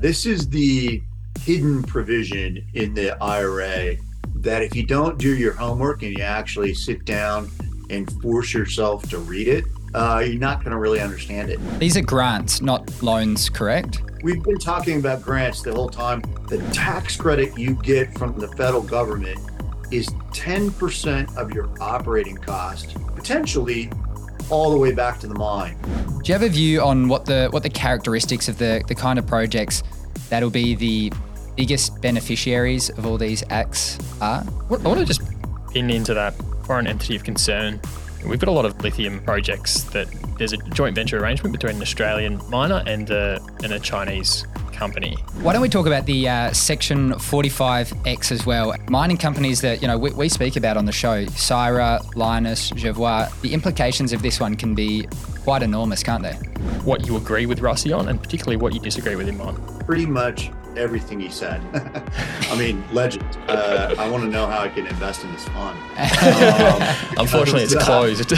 [0.00, 1.02] This is the
[1.40, 3.96] hidden provision in the IRA
[4.36, 7.50] that if you don't do your homework and you actually sit down
[7.90, 9.64] and force yourself to read it,
[9.94, 11.58] uh, you're not going to really understand it.
[11.80, 14.02] These are grants, not loans, correct?
[14.22, 16.22] We've been talking about grants the whole time.
[16.48, 19.40] The tax credit you get from the federal government
[19.90, 23.90] is 10% of your operating cost, potentially
[24.50, 25.76] all the way back to the mine.
[25.82, 29.18] Do you have a view on what the what the characteristics of the, the kind
[29.18, 29.82] of projects
[30.28, 31.12] that'll be the
[31.56, 34.44] biggest beneficiaries of all these acts are?
[34.70, 35.22] I want to just
[35.72, 36.34] pin into that
[36.64, 37.80] foreign entity of concern.
[38.26, 40.08] We've got a lot of lithium projects that
[40.38, 44.46] there's a joint venture arrangement between an Australian miner and a, and a Chinese
[44.78, 45.16] company.
[45.42, 48.74] Why don't we talk about the uh, Section 45X as well?
[48.88, 53.28] Mining companies that you know we, we speak about on the show, Syrah, Lynas, Jervois.
[53.40, 55.06] The implications of this one can be
[55.42, 56.34] quite enormous, can't they?
[56.84, 59.56] What you agree with Rusty on, and particularly what you disagree with him on.
[59.80, 61.60] Pretty much everything he said.
[62.50, 63.36] I mean, legend.
[63.48, 65.78] Uh, I want to know how I can invest in this fund.
[66.28, 68.30] Um, Unfortunately, it's closed.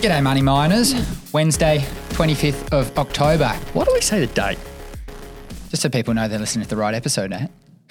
[0.00, 0.94] G'day, money miners.
[1.32, 1.78] Wednesday,
[2.10, 3.48] 25th of October.
[3.72, 4.58] Why do we say the date?
[5.70, 7.46] Just so people know they're listening to the right episode, eh?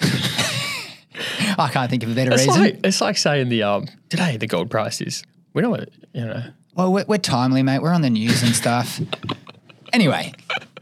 [1.58, 2.62] I can't think of a better It's reason.
[2.62, 5.24] like, it's like saying the um, today the gold price is.
[5.52, 6.44] We know what you know.
[6.74, 7.80] Well, we're, we're timely, mate.
[7.80, 9.00] We're on the news and stuff.
[9.92, 10.32] anyway,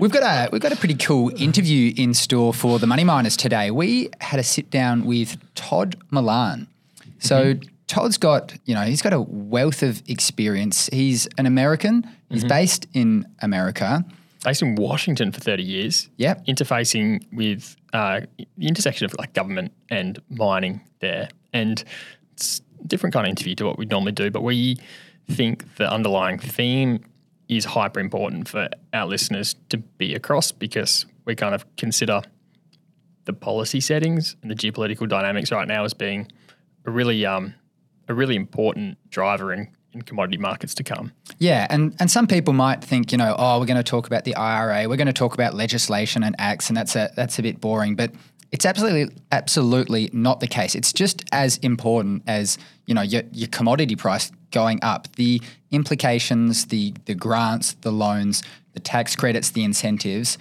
[0.01, 3.37] we've got a we've got a pretty cool interview in store for the money miners
[3.37, 3.71] today.
[3.71, 6.67] We had a sit down with Todd Malan.
[7.21, 7.55] So
[7.87, 10.89] Todd's got you know he's got a wealth of experience.
[10.93, 12.09] He's an American.
[12.31, 14.05] He's based in America.
[14.43, 16.09] Based in Washington for thirty years.
[16.17, 16.47] Yep.
[16.47, 18.21] Interfacing with uh,
[18.57, 21.85] the intersection of like government and mining there, and
[22.33, 24.31] it's a different kind of interview to what we normally do.
[24.31, 24.79] But we
[25.31, 27.05] think the underlying theme
[27.49, 32.23] is hyper important for our listeners to be across because we kind of consider
[33.25, 36.31] the policy settings and the geopolitical dynamics right now as being
[36.87, 37.55] a really um,
[38.09, 41.13] a really important driver in, in commodity markets to come.
[41.39, 44.25] Yeah, and and some people might think, you know, oh, we're going to talk about
[44.25, 47.43] the IRA, we're going to talk about legislation and acts, and that's a that's a
[47.43, 47.95] bit boring.
[47.95, 48.13] But
[48.53, 50.75] it's absolutely absolutely not the case.
[50.75, 52.57] It's just as important as
[52.87, 58.43] you know your your commodity price going up, the implications, the the grants, the loans,
[58.73, 60.39] the tax credits, the incentives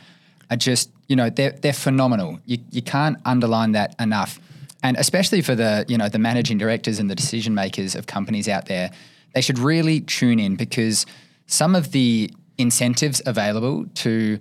[0.52, 2.40] are just you know they're they're phenomenal.
[2.46, 4.40] You you can't underline that enough.
[4.84, 8.48] And especially for the you know the managing directors and the decision makers of companies
[8.48, 8.92] out there,
[9.34, 11.06] they should really tune in because
[11.48, 14.40] some of the incentives available to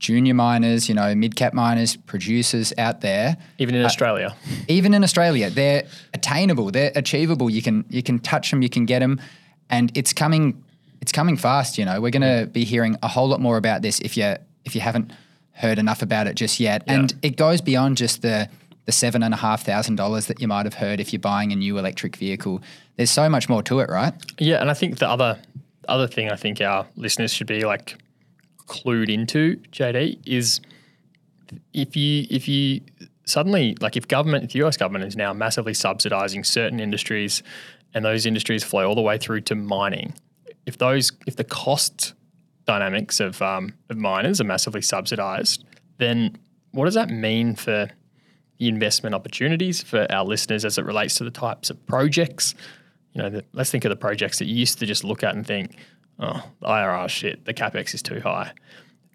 [0.00, 4.34] junior miners, you know, mid cap miners, producers out there, Even in uh, Australia.
[4.66, 7.48] even in Australia, they're attainable, they're achievable.
[7.48, 9.20] You can you can touch them, you can get them,
[9.68, 10.64] and it's coming
[11.00, 11.78] it's coming fast.
[11.78, 14.36] You know, we're going to be hearing a whole lot more about this if you
[14.64, 15.12] if you haven't
[15.52, 18.48] heard enough about it just yet, and it goes beyond just the
[18.86, 21.52] the seven and a half thousand dollars that you might have heard if you're buying
[21.52, 22.60] a new electric vehicle.
[22.96, 24.14] There's so much more to it, right?
[24.38, 25.40] Yeah, and I think the other
[25.88, 27.96] other thing I think our listeners should be like
[28.66, 30.60] clued into, JD, is
[31.72, 32.80] if you if you
[33.24, 37.42] suddenly like if government if the US government is now massively subsidizing certain industries
[37.94, 40.14] and those industries flow all the way through to mining,
[40.66, 42.14] if those if the cost
[42.66, 45.64] dynamics of um, of miners are massively subsidized,
[45.98, 46.36] then
[46.72, 47.90] what does that mean for
[48.60, 52.54] the investment opportunities for our listeners as it relates to the types of projects?
[53.14, 55.34] You know, the, let's think of the projects that you used to just look at
[55.34, 55.74] and think,
[56.20, 58.52] oh, the IRR shit, the capex is too high.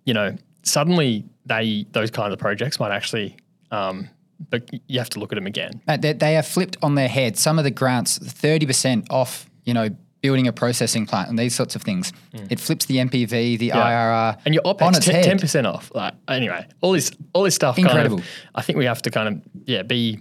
[0.03, 3.37] You know, suddenly they those kind of projects might actually,
[3.71, 4.09] um,
[4.49, 5.79] but you have to look at them again.
[5.87, 7.37] They, they are flipped on their head.
[7.37, 9.49] Some of the grants, thirty percent off.
[9.63, 9.89] You know,
[10.25, 12.11] building a processing plant and these sorts of things.
[12.49, 15.91] It flips the NPV, the IRR, and your on OPEX ten percent off.
[15.93, 17.77] Like anyway, all this all this stuff.
[17.77, 18.17] Incredible.
[18.17, 20.19] Kind of, I think we have to kind of yeah be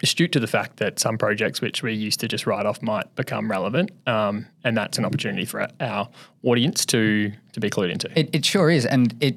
[0.00, 3.12] astute to the fact that some projects which we used to just write off might
[3.16, 6.08] become relevant, um, and that's an opportunity for our
[6.44, 8.08] audience to to be clued into.
[8.16, 9.34] It, it sure is, and it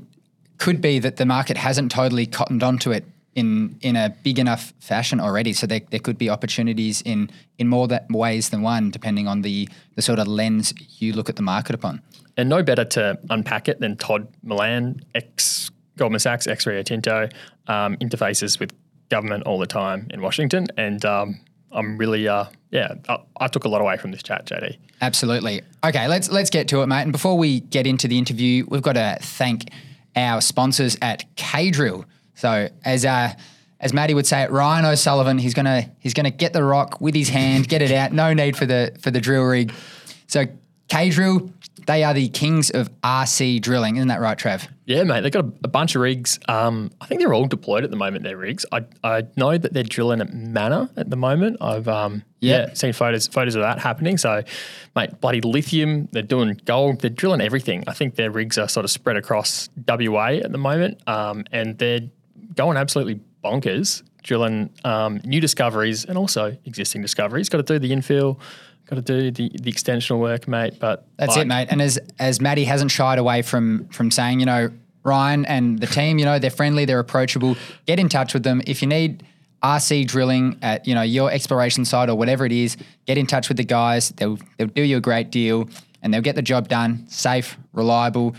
[0.60, 3.06] could be that the market hasn't totally cottoned onto it
[3.40, 5.54] in in a big enough fashion already.
[5.54, 9.42] So there, there could be opportunities in in more that ways than one, depending on
[9.42, 12.02] the the sort of lens you look at the market upon.
[12.38, 17.28] and no better to unpack it than Todd Malan, ex Goldman Sachs, ex Rio Tinto,
[17.68, 18.72] um, interfaces with
[19.10, 21.40] government all the time in Washington, and um,
[21.72, 24.78] I'm really uh, yeah, I, I took a lot away from this chat, JD.
[25.02, 25.62] Absolutely.
[25.84, 27.04] Okay, let's let's get to it, mate.
[27.04, 29.70] And before we get into the interview, we've got to thank
[30.16, 32.06] our sponsors at K Drill.
[32.40, 33.34] So as uh
[33.82, 37.16] as Matty would say it, Ryan O'Sullivan, he's gonna he's gonna get the rock with
[37.16, 38.12] his hand, get it out.
[38.14, 39.74] No need for the for the drill rig.
[40.28, 40.46] So
[40.90, 41.52] K-Drill,
[41.86, 43.98] they are the kings of RC drilling.
[43.98, 44.68] Isn't that right, Trev?
[44.86, 45.22] Yeah, mate.
[45.22, 46.40] They've got a, a bunch of rigs.
[46.48, 48.24] Um, I think they're all deployed at the moment.
[48.24, 48.66] Their rigs.
[48.72, 51.58] I, I know that they're drilling at Mana at the moment.
[51.62, 52.68] I've um, Yep.
[52.70, 54.18] yeah seen photos photos of that happening.
[54.18, 54.42] So,
[54.96, 56.08] mate, bloody lithium.
[56.12, 57.02] They're doing gold.
[57.02, 57.84] They're drilling everything.
[57.86, 61.78] I think their rigs are sort of spread across WA at the moment, um, and
[61.78, 62.00] they're
[62.60, 67.48] going absolutely bonkers drilling um, new discoveries and also existing discoveries.
[67.48, 68.38] Got to do the infill.
[68.86, 70.74] Got to do the, the extensional work, mate.
[70.78, 71.68] But That's like, it, mate.
[71.72, 74.72] And as as Maddie hasn't shied away from from saying, you know,
[75.04, 77.56] Ryan and the team, you know, they're friendly, they're approachable.
[77.86, 79.24] Get in touch with them if you need
[79.64, 82.76] RC drilling at you know your exploration site or whatever it is.
[83.06, 84.10] Get in touch with the guys.
[84.10, 85.70] They'll they'll do you a great deal
[86.02, 88.36] and they'll get the job done, safe, reliable,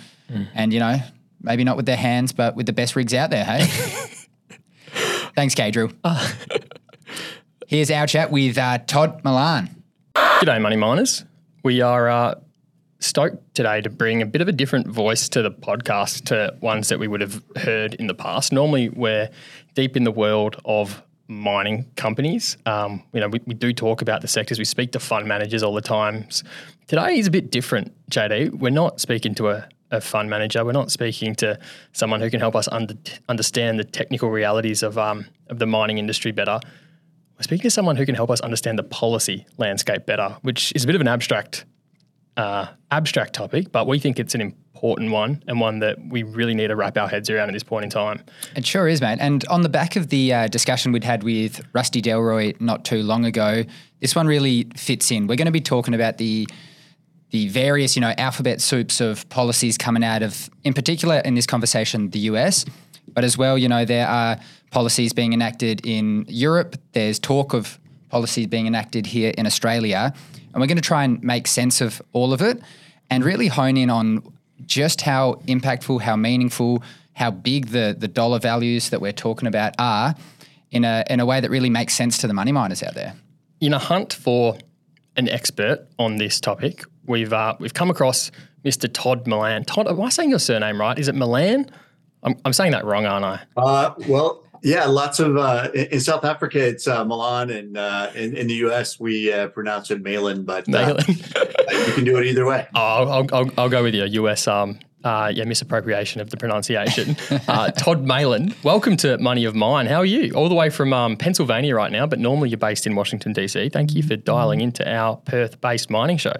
[0.54, 1.00] and you know
[1.40, 3.44] maybe not with their hands, but with the best rigs out there.
[3.44, 3.66] Hey.
[5.34, 5.92] Thanks, K-Drill.
[7.66, 9.82] Here's our chat with uh, Todd Malan.
[10.14, 11.24] G'day, Money Miners.
[11.62, 12.34] We are uh,
[12.98, 16.88] stoked today to bring a bit of a different voice to the podcast to ones
[16.88, 18.52] that we would have heard in the past.
[18.52, 19.30] Normally, we're
[19.74, 22.56] deep in the world of mining companies.
[22.66, 24.58] Um, you know, we, we do talk about the sectors.
[24.58, 26.42] We speak to fund managers all the times.
[26.88, 28.58] Today is a bit different, JD.
[28.58, 30.64] We're not speaking to a, a fund manager.
[30.64, 31.58] We're not speaking to
[31.92, 32.94] someone who can help us under,
[33.28, 36.60] understand the technical realities of um, of the mining industry better.
[37.36, 40.84] We're speaking to someone who can help us understand the policy landscape better, which is
[40.84, 41.64] a bit of an abstract
[42.36, 46.54] uh, abstract topic, but we think it's an important one and one that we really
[46.54, 48.22] need to wrap our heads around at this point in time.
[48.56, 49.18] It sure is, mate.
[49.20, 53.02] And on the back of the uh, discussion we'd had with Rusty Delroy not too
[53.02, 53.64] long ago,
[54.00, 55.26] this one really fits in.
[55.26, 56.48] We're going to be talking about the
[57.30, 61.46] the various, you know, alphabet soups of policies coming out of, in particular, in this
[61.46, 62.64] conversation, the US,
[63.12, 64.38] but as well, you know, there are
[64.70, 66.76] policies being enacted in Europe.
[66.92, 67.78] There's talk of
[68.08, 70.12] policies being enacted here in Australia,
[70.52, 72.60] and we're going to try and make sense of all of it
[73.08, 74.22] and really hone in on
[74.66, 76.82] just how impactful, how meaningful,
[77.14, 80.14] how big the the dollar values that we're talking about are
[80.70, 83.14] in a in a way that really makes sense to the money miners out there.
[83.60, 84.56] In a hunt for
[85.16, 88.30] an expert on this topic, we've uh, we've come across
[88.64, 88.90] Mr.
[88.90, 89.64] Todd Malan.
[89.64, 90.98] Todd, am I saying your surname right?
[90.98, 91.70] Is it Milan?
[92.22, 93.40] I'm, I'm saying that wrong, aren't I?
[93.56, 98.36] Uh, well, yeah, lots of uh, in South Africa it's uh, Milan, and uh, in,
[98.36, 99.00] in the U.S.
[99.00, 101.04] we uh, pronounce it Malin, but uh, Malin.
[101.08, 102.66] you can do it either way.
[102.74, 104.04] Oh, I'll, I'll, I'll, go with you.
[104.04, 107.16] US, um, uh, yeah, misappropriation of the pronunciation.
[107.48, 109.86] uh, Todd Malan, welcome to Money of Mine.
[109.86, 110.34] How are you?
[110.34, 113.70] All the way from um, Pennsylvania right now, but normally you're based in Washington, D.C.
[113.70, 116.34] Thank you for dialing into our Perth based mining show.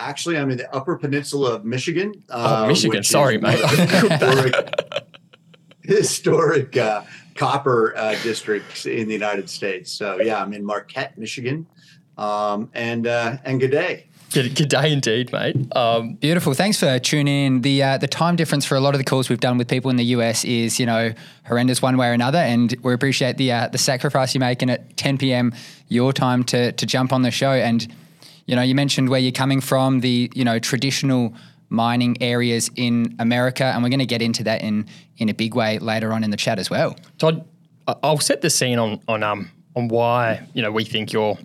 [0.00, 2.24] Actually, I'm in the Upper Peninsula of Michigan.
[2.30, 3.04] Oh, uh, Michigan.
[3.04, 3.64] Sorry, one mate.
[3.70, 4.54] historic,
[5.82, 7.02] historic uh,
[7.34, 9.92] copper uh, districts in the United States.
[9.92, 11.66] So yeah, I'm in Marquette, Michigan,
[12.16, 14.06] um, and uh, and good day.
[14.32, 15.56] Good, good day indeed, mate.
[15.76, 16.54] Um, Beautiful.
[16.54, 17.60] Thanks for tuning in.
[17.62, 19.90] The uh, the time difference for a lot of the calls we've done with people
[19.90, 21.12] in the US is you know
[21.44, 24.96] horrendous one way or another, and we appreciate the uh, the sacrifice you're making at
[24.96, 25.52] 10 p.m.
[25.88, 27.50] your time to to jump on the show.
[27.50, 27.92] And
[28.50, 31.32] you know you mentioned where you're coming from, the you know traditional
[31.68, 34.86] mining areas in America, and we're going to get into that in
[35.18, 36.96] in a big way later on in the chat as well.
[37.18, 37.46] Todd,
[37.86, 41.38] I'll set the scene on on um on why you know we think you're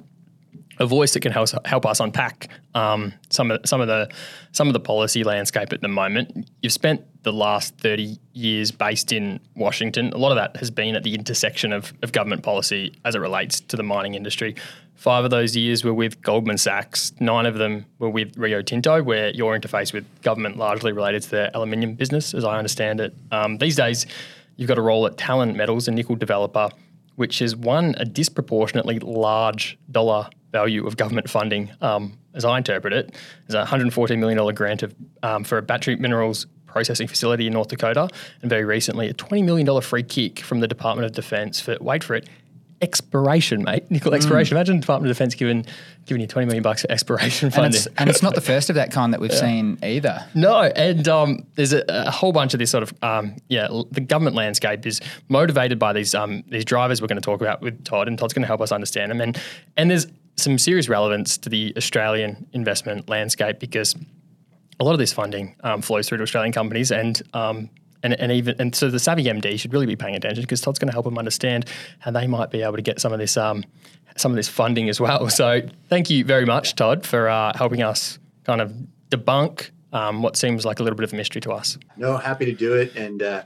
[0.79, 4.09] a voice that can help help us unpack um, some of some of the
[4.51, 6.49] some of the policy landscape at the moment.
[6.63, 10.11] You've spent the last thirty years based in Washington.
[10.11, 13.19] A lot of that has been at the intersection of, of government policy as it
[13.19, 14.55] relates to the mining industry.
[14.95, 17.13] Five of those years were with Goldman Sachs.
[17.19, 21.31] Nine of them were with Rio Tinto, where your interface with government largely related to
[21.31, 23.13] their aluminium business, as I understand it.
[23.31, 24.05] Um, these days,
[24.55, 26.69] you've got a role at Talon Metals, a nickel developer,
[27.15, 32.93] which has won a disproportionately large dollar value of government funding, um, as I interpret
[32.93, 33.13] it.
[33.47, 37.69] There's a $114 million grant of, um, for a battery minerals processing facility in North
[37.69, 38.09] Dakota,
[38.41, 42.03] and very recently a $20 million free kick from the Department of Defense for, wait
[42.03, 42.27] for it,
[42.81, 43.89] exploration, mate.
[43.89, 44.55] Nickel exploration.
[44.57, 45.65] Imagine the Department of Defense giving
[46.05, 47.79] giving you 20 million bucks for exploration And funding.
[47.79, 50.23] it's, and it's not the first of that kind that we've seen either.
[50.35, 53.67] No, and um, there's a, a whole bunch of this sort of um, yeah.
[53.91, 57.61] The government landscape is motivated by these um, these drivers we're going to talk about
[57.61, 59.21] with Todd, and Todd's going to help us understand them.
[59.21, 59.39] And
[59.77, 63.95] and there's some serious relevance to the Australian investment landscape because
[64.79, 67.21] a lot of this funding um, flows through to Australian companies and.
[68.03, 70.79] And, and even and so the savvy MD should really be paying attention because Todd's
[70.79, 71.65] going to help them understand
[71.99, 73.63] how they might be able to get some of this um,
[74.15, 75.29] some of this funding as well.
[75.35, 78.73] So thank you very much, Todd, for uh, helping us kind of
[79.09, 81.77] debunk um, what seems like a little bit of a mystery to us.
[81.97, 82.95] No, happy to do it.
[82.95, 83.43] And, uh,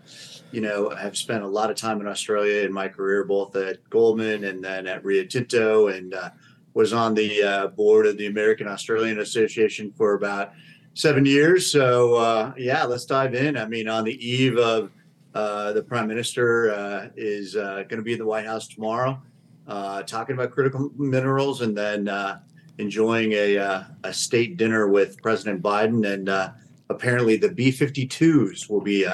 [0.52, 3.88] you know, I've spent a lot of time in Australia in my career, both at
[3.90, 5.88] Goldman and then at Rio Tinto.
[5.88, 6.30] And uh,
[6.74, 10.54] was on the uh, board of the American Australian Association for about
[10.94, 11.72] seven years.
[11.72, 13.58] So uh, yeah, let's dive in.
[13.58, 14.92] I mean, on the eve of
[15.34, 19.22] uh, the prime minister uh, is uh, going to be in the White House tomorrow,
[19.68, 22.40] uh, talking about critical minerals, and then uh,
[22.78, 26.12] enjoying a a state dinner with President Biden.
[26.12, 26.54] And
[26.90, 29.06] apparently, the B-52s will be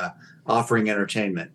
[0.48, 1.52] offering entertainment.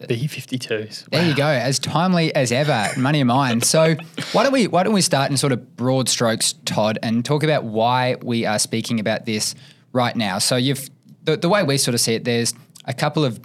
[0.00, 1.08] The B 52s.
[1.10, 3.60] There you go, as timely as ever, money of mine.
[3.62, 3.94] So
[4.32, 7.44] why don't we why don't we start in sort of broad strokes, Todd, and talk
[7.44, 9.54] about why we are speaking about this
[9.92, 10.38] right now.
[10.38, 10.90] So you've
[11.22, 13.40] the, the way we sort of see it, there's a couple of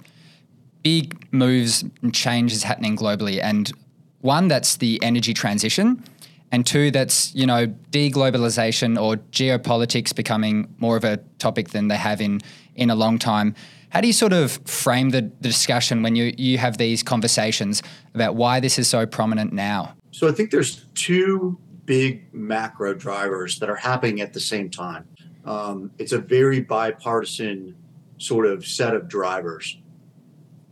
[0.82, 3.72] big moves and changes happening globally, and
[4.20, 6.02] one that's the energy transition,
[6.50, 11.96] and two that's you know deglobalization or geopolitics becoming more of a topic than they
[11.96, 12.40] have in
[12.74, 13.54] in a long time.
[13.90, 17.82] How do you sort of frame the, the discussion when you, you have these conversations
[18.14, 19.94] about why this is so prominent now?
[20.12, 25.08] So I think there's two big macro drivers that are happening at the same time.
[25.44, 27.74] Um, it's a very bipartisan
[28.18, 29.78] sort of set of drivers.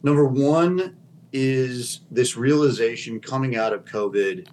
[0.04, 0.96] Number one
[1.32, 4.46] is this realization coming out of COVID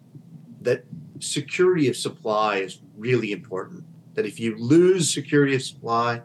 [0.62, 0.86] that
[1.20, 3.84] security of supply is really important.
[4.16, 6.22] That if you lose security of supply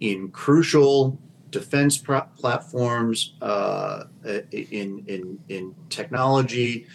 [0.00, 1.18] in crucial
[1.52, 4.04] defense pr- platforms, uh,
[4.50, 6.86] in in in technology,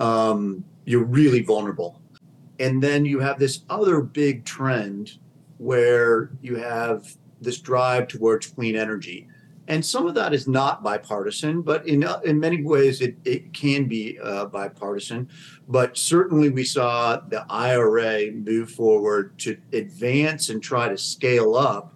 [0.00, 2.00] um, you're really vulnerable.
[2.58, 5.18] And then you have this other big trend
[5.58, 9.28] where you have this drive towards clean energy.
[9.68, 13.86] And some of that is not bipartisan, but in, in many ways it, it can
[13.86, 15.28] be uh, bipartisan.
[15.68, 21.94] But certainly we saw the IRA move forward to advance and try to scale up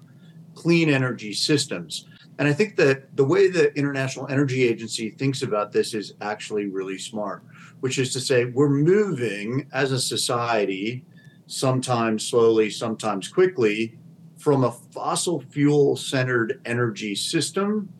[0.54, 2.06] clean energy systems.
[2.40, 6.68] And I think that the way the International Energy Agency thinks about this is actually
[6.68, 7.44] really smart,
[7.80, 11.04] which is to say, we're moving as a society,
[11.48, 13.98] sometimes slowly, sometimes quickly,
[14.38, 17.92] from a fossil fuel centered energy system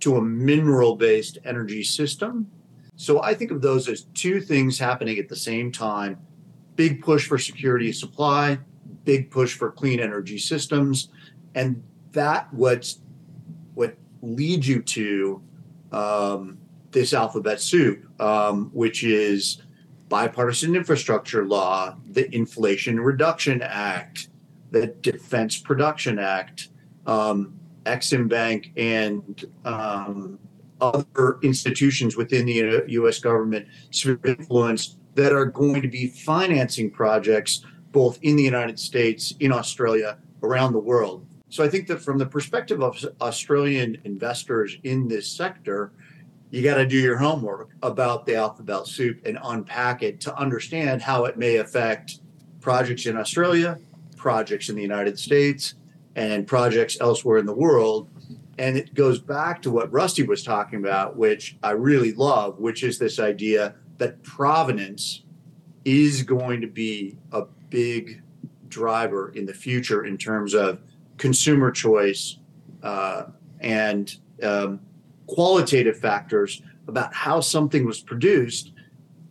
[0.00, 2.46] to a mineral based energy system.
[2.96, 6.18] So I think of those as two things happening at the same time
[6.76, 8.58] big push for security of supply,
[9.04, 11.08] big push for clean energy systems.
[11.54, 13.00] And that what's
[14.22, 15.42] leads you to
[15.90, 16.58] um,
[16.90, 19.62] this alphabet soup, um, which is
[20.08, 24.28] bipartisan infrastructure law, the Inflation Reduction Act,
[24.70, 26.68] the Defense Production Act,
[27.06, 30.38] um, Exim Bank, and um,
[30.80, 33.18] other institutions within the U.S.
[33.18, 38.78] government sphere of influence that are going to be financing projects both in the United
[38.78, 41.26] States, in Australia, around the world.
[41.52, 45.92] So I think that from the perspective of Australian investors in this sector,
[46.48, 51.02] you got to do your homework about the alphabet soup and unpack it to understand
[51.02, 52.20] how it may affect
[52.62, 53.78] projects in Australia,
[54.16, 55.74] projects in the United States,
[56.16, 58.08] and projects elsewhere in the world.
[58.56, 62.82] And it goes back to what Rusty was talking about, which I really love, which
[62.82, 65.22] is this idea that provenance
[65.84, 68.22] is going to be a big
[68.68, 70.78] driver in the future in terms of
[71.22, 72.38] consumer choice
[72.82, 73.26] uh,
[73.60, 74.80] and um,
[75.28, 78.72] qualitative factors about how something was produced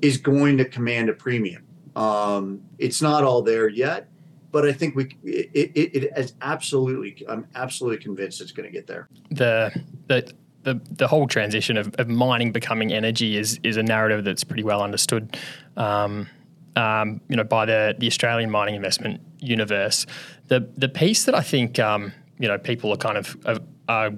[0.01, 1.63] is going to command a premium.
[1.98, 4.07] Um, it's not all there yet,
[4.53, 7.25] but I think we it, it, it is absolutely.
[7.27, 9.10] I'm absolutely convinced it's going to get there.
[9.29, 10.33] The the
[10.63, 14.63] the, the whole transition of, of mining becoming energy is is a narrative that's pretty
[14.63, 15.38] well understood.
[15.75, 16.29] Um,
[16.75, 20.06] um, you know, by the the Australian mining investment universe.
[20.48, 24.12] The the piece that I think um, you know people are kind of are,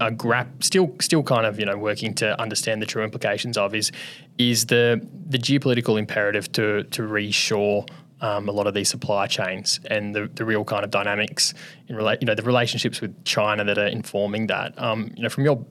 [0.00, 3.74] are grap still still kind of you know working to understand the true implications of
[3.74, 3.90] is
[4.38, 7.88] is the the geopolitical imperative to to reshore
[8.20, 11.54] um, a lot of these supply chains and the, the real kind of dynamics
[11.88, 14.80] in relate you know the relationships with China that are informing that.
[14.80, 15.64] Um, you know from your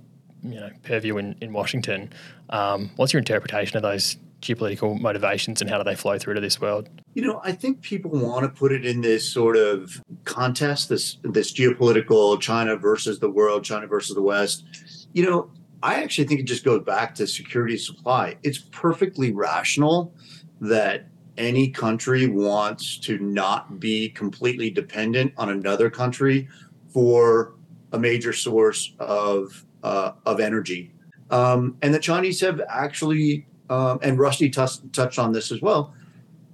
[0.44, 2.12] you know purview in in Washington,
[2.50, 6.42] um, what's your interpretation of those geopolitical motivations and how do they flow through to
[6.42, 6.90] this world?
[7.14, 11.18] You know, I think people want to put it in this sort of contest, this
[11.24, 14.66] this geopolitical China versus the world, China versus the West.
[15.14, 15.52] You know,
[15.82, 18.38] I actually think it just goes back to security supply.
[18.44, 20.14] It's perfectly rational
[20.62, 26.48] that any country wants to not be completely dependent on another country
[26.92, 27.54] for
[27.92, 30.92] a major source of uh, of energy.
[31.30, 35.94] Um, and the Chinese have actually um, and Rusty t- touched on this as well,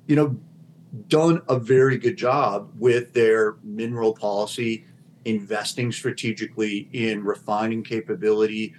[0.08, 0.38] you know,
[1.08, 4.86] done a very good job with their mineral policy,
[5.25, 8.74] investing strategically in refining capability,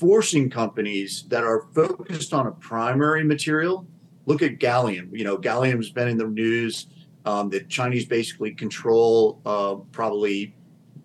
[0.00, 3.86] forcing companies that are focused on a primary material
[4.26, 5.16] look at gallium.
[5.16, 6.86] You know, gallium's been in the news.
[7.24, 10.54] Um, the Chinese basically control uh, probably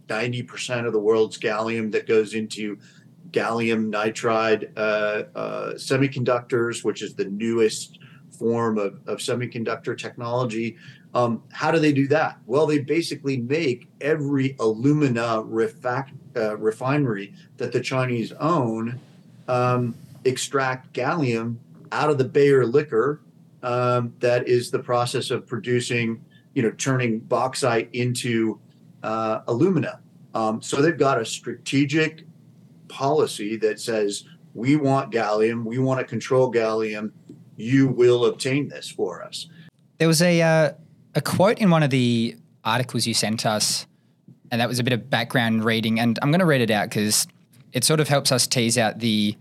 [0.07, 2.77] 90% of the world's gallium that goes into
[3.31, 7.99] gallium nitride uh, uh, semiconductors, which is the newest
[8.37, 10.77] form of, of semiconductor technology.
[11.13, 12.37] Um, how do they do that?
[12.45, 18.99] Well, they basically make every alumina refac- uh, refinery that the Chinese own
[19.47, 21.57] um, extract gallium
[21.91, 23.21] out of the Bayer liquor.
[23.63, 26.23] Um, that is the process of producing,
[26.55, 28.59] you know, turning bauxite into
[29.03, 29.99] uh, alumina.
[30.33, 32.25] Um, so they've got a strategic
[32.91, 37.11] policy that says we want gallium, we want to control gallium.
[37.55, 39.47] You will obtain this for us.
[39.97, 40.71] There was a uh,
[41.15, 43.85] a quote in one of the articles you sent us,
[44.51, 45.99] and that was a bit of background reading.
[45.99, 47.27] And I'm going to read it out because
[47.73, 49.35] it sort of helps us tease out the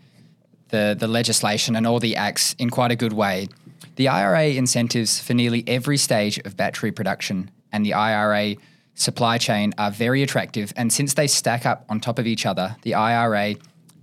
[0.69, 3.49] the the legislation and all the acts in quite a good way.
[3.97, 8.57] The IRA incentives for nearly every stage of battery production, and the IRA
[9.01, 10.73] supply chain are very attractive.
[10.77, 13.55] And since they stack up on top of each other, the IRA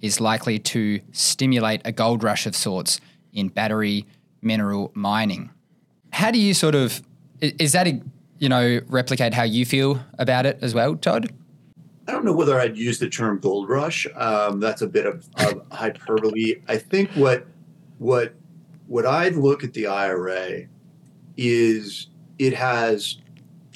[0.01, 2.99] is likely to stimulate a gold rush of sorts
[3.31, 4.05] in battery
[4.41, 5.51] mineral mining.
[6.11, 7.03] How do you sort of
[7.41, 8.01] is that a,
[8.39, 11.31] you know replicate how you feel about it as well, Todd?
[12.07, 14.07] I don't know whether I'd use the term gold rush.
[14.15, 16.55] Um, that's a bit of, of hyperbole.
[16.67, 17.45] I think what
[17.99, 18.33] what
[18.87, 20.67] what I'd look at the IRA
[21.35, 22.07] is
[22.39, 23.17] it has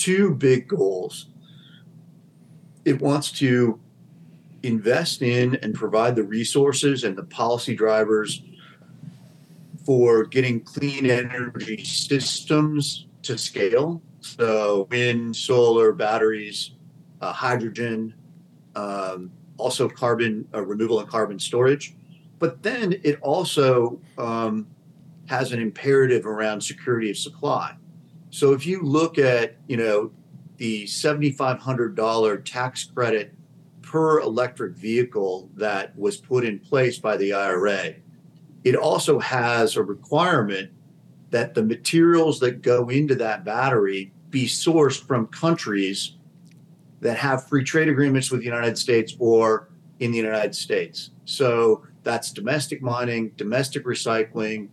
[0.01, 1.27] two big goals.
[2.85, 3.79] It wants to
[4.63, 8.41] invest in and provide the resources and the policy drivers
[9.85, 14.01] for getting clean energy systems to scale.
[14.21, 16.71] So, wind, solar, batteries,
[17.21, 18.15] uh, hydrogen,
[18.75, 21.93] um, also carbon uh, removal and carbon storage.
[22.39, 24.65] But then it also um,
[25.27, 27.75] has an imperative around security of supply.
[28.31, 30.11] So if you look at, you know,
[30.57, 33.33] the $7,500 tax credit
[33.81, 37.95] per electric vehicle that was put in place by the IRA,
[38.63, 40.71] it also has a requirement
[41.29, 46.15] that the materials that go into that battery be sourced from countries
[47.01, 51.11] that have free trade agreements with the United States or in the United States.
[51.25, 54.69] So that's domestic mining, domestic recycling,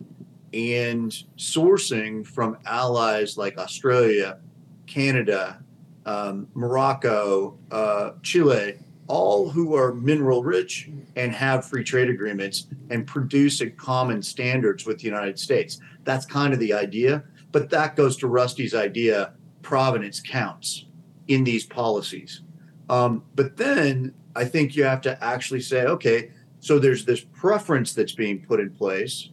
[0.53, 4.39] and sourcing from allies like Australia,
[4.87, 5.63] Canada,
[6.07, 13.07] um, Morocco, uh, Chile, all who are mineral rich and have free trade agreements and
[13.07, 15.81] produce at common standards with the United States.
[16.05, 17.25] That's kind of the idea.
[17.51, 19.33] But that goes to Rusty's idea
[19.63, 20.87] provenance counts
[21.27, 22.43] in these policies.
[22.89, 26.31] Um, but then I think you have to actually say, okay,
[26.61, 29.31] so there's this preference that's being put in place,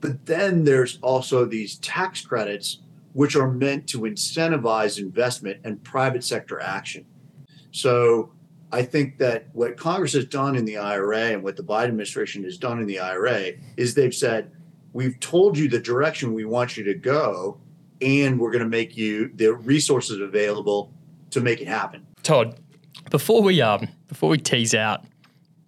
[0.00, 2.78] but then there's also these tax credits
[3.12, 7.04] which are meant to incentivize investment and private sector action.
[7.72, 8.30] So
[8.70, 12.44] I think that what Congress has done in the IRA and what the Biden administration
[12.44, 14.52] has done in the IRA is they've said,
[14.92, 17.58] we've told you the direction we want you to go,
[18.00, 20.92] and we're going to make you the resources available
[21.30, 22.06] to make it happen.
[22.22, 22.58] Todd,
[23.10, 25.04] before we um before we tease out,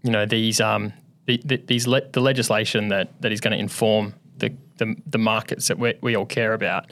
[0.02, 0.92] you know these um
[1.26, 5.18] the, the these le- the legislation that that is going to inform the, the the
[5.18, 6.90] markets that we, we all care about,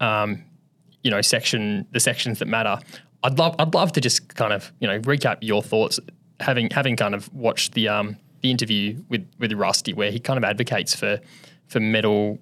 [0.00, 0.44] um,
[1.02, 2.78] you know section the sections that matter.
[3.24, 5.98] I'd love I'd love to just kind of you know recap your thoughts,
[6.40, 10.38] having having kind of watched the um the interview with with Rusty where he kind
[10.38, 11.20] of advocates for
[11.66, 12.38] for metal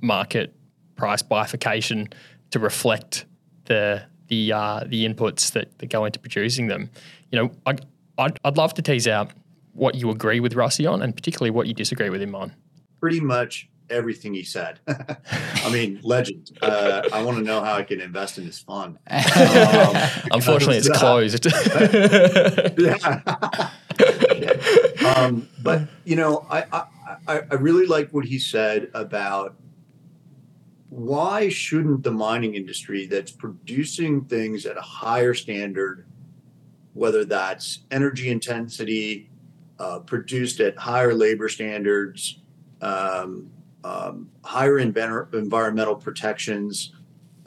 [0.00, 0.54] market
[0.96, 2.08] price bifurcation
[2.50, 3.24] to reflect
[3.66, 6.90] the the uh, the inputs that, that go into producing them.
[7.30, 7.76] You know, I,
[8.18, 9.30] I'd, I'd love to tease out
[9.72, 12.54] what you agree with Rusty on, and particularly what you disagree with him on.
[13.00, 14.80] Pretty much everything he said.
[14.88, 16.56] I mean, legend.
[16.62, 18.98] Uh, I want to know how I can invest in this fund.
[19.46, 19.96] Um,
[20.32, 21.46] Unfortunately, it's closed.
[22.78, 23.22] yeah.
[25.14, 26.64] um, but you know, I,
[27.26, 29.56] I I really like what he said about
[30.88, 36.06] why shouldn't the mining industry that's producing things at a higher standard,
[36.94, 39.28] whether that's energy intensity,
[39.78, 42.40] uh, produced at higher labor standards,
[42.80, 43.50] um,
[43.86, 46.92] um, higher env- environmental protections,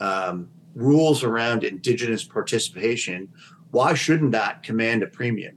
[0.00, 3.28] um, rules around indigenous participation,
[3.72, 5.56] why shouldn't that command a premium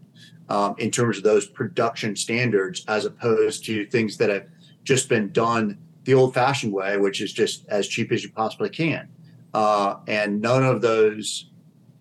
[0.50, 4.48] um, in terms of those production standards as opposed to things that have
[4.84, 8.69] just been done the old fashioned way, which is just as cheap as you possibly
[8.69, 9.08] can.
[9.54, 11.50] Uh, and none of those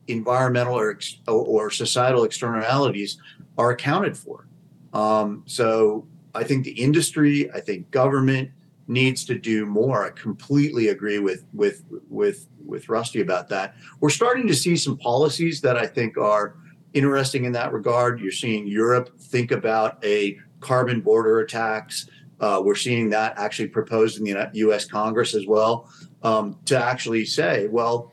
[0.08, 3.18] environmental or, or societal externalities
[3.56, 4.48] are accounted for.
[4.92, 8.50] Um, so I think the industry, I think government
[8.92, 10.04] needs to do more.
[10.04, 13.74] I completely agree with with with with Rusty about that.
[14.00, 16.56] We're starting to see some policies that I think are
[16.92, 18.20] interesting in that regard.
[18.20, 22.08] You're seeing Europe think about a carbon border tax.
[22.40, 24.84] Uh, we're seeing that actually proposed in the U.S.
[24.84, 25.88] Congress as well
[26.22, 28.12] um, to actually say, well,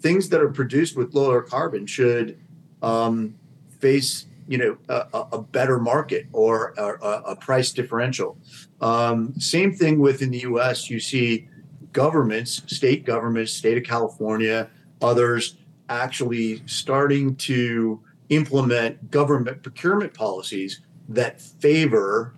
[0.00, 2.38] things that are produced with lower carbon should
[2.82, 3.34] um,
[3.80, 8.36] face you know a, a better market or a, a price differential.
[8.80, 10.90] Um, same thing within the U.S.
[10.90, 11.48] You see
[11.92, 14.68] governments, state governments, state of California,
[15.00, 15.56] others
[15.88, 22.34] actually starting to implement government procurement policies that favor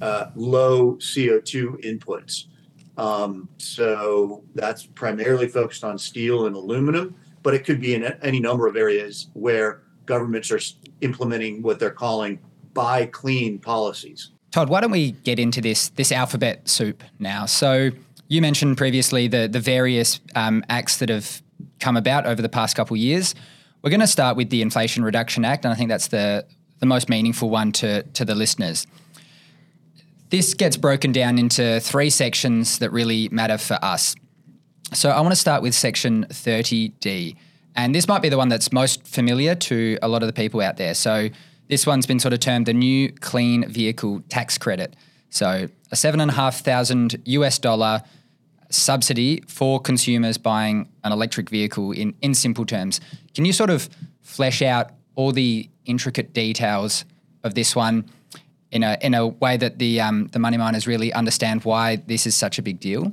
[0.00, 2.46] uh, low CO2 inputs.
[2.96, 8.40] Um, so that's primarily focused on steel and aluminum, but it could be in any
[8.40, 10.60] number of areas where governments are
[11.00, 12.38] implementing what they're calling
[12.72, 14.30] buy clean policies.
[14.50, 17.46] Todd, why don't we get into this this alphabet soup now?
[17.46, 17.90] So
[18.28, 21.42] you mentioned previously the the various um, acts that have
[21.78, 23.34] come about over the past couple of years.
[23.82, 26.46] We're going to start with the Inflation Reduction Act, and I think that's the
[26.80, 28.86] the most meaningful one to to the listeners.
[30.30, 34.14] This gets broken down into three sections that really matter for us.
[34.92, 37.36] So I want to start with section 30D.
[37.76, 40.60] And this might be the one that's most familiar to a lot of the people
[40.60, 40.94] out there.
[40.94, 41.28] So
[41.68, 44.96] this one's been sort of termed the new clean vehicle tax credit.
[45.30, 48.02] So a seven and a half thousand US dollar
[48.70, 53.00] subsidy for consumers buying an electric vehicle in, in simple terms.
[53.34, 53.88] Can you sort of
[54.22, 57.04] flesh out all the intricate details
[57.42, 58.08] of this one
[58.70, 62.26] in a in a way that the um, the money miners really understand why this
[62.26, 63.12] is such a big deal?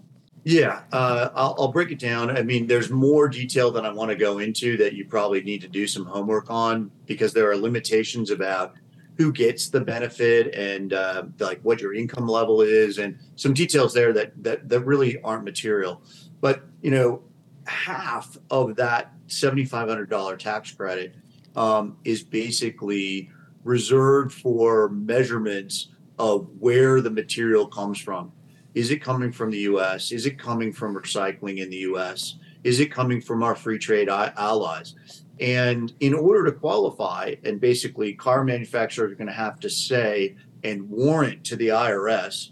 [0.50, 2.38] Yeah, uh, I'll, I'll, break it down.
[2.38, 5.60] I mean, there's more detail that I want to go into that you probably need
[5.60, 8.76] to do some homework on because there are limitations about
[9.18, 13.94] who gets the benefit and uh, like what your income level is and some details
[13.94, 16.02] there that, that that really aren't material.
[16.40, 17.24] But you know,
[17.66, 21.16] half of that $7,500 tax credit
[21.58, 23.30] um, is basically
[23.66, 28.32] reserved for measurements of where the material comes from.
[28.78, 30.12] Is it coming from the US?
[30.12, 32.36] Is it coming from recycling in the US?
[32.64, 34.94] Is it coming from our free trade allies?
[35.40, 40.36] And in order to qualify, and basically car manufacturers are going to have to say
[40.64, 42.52] and warrant to the IRS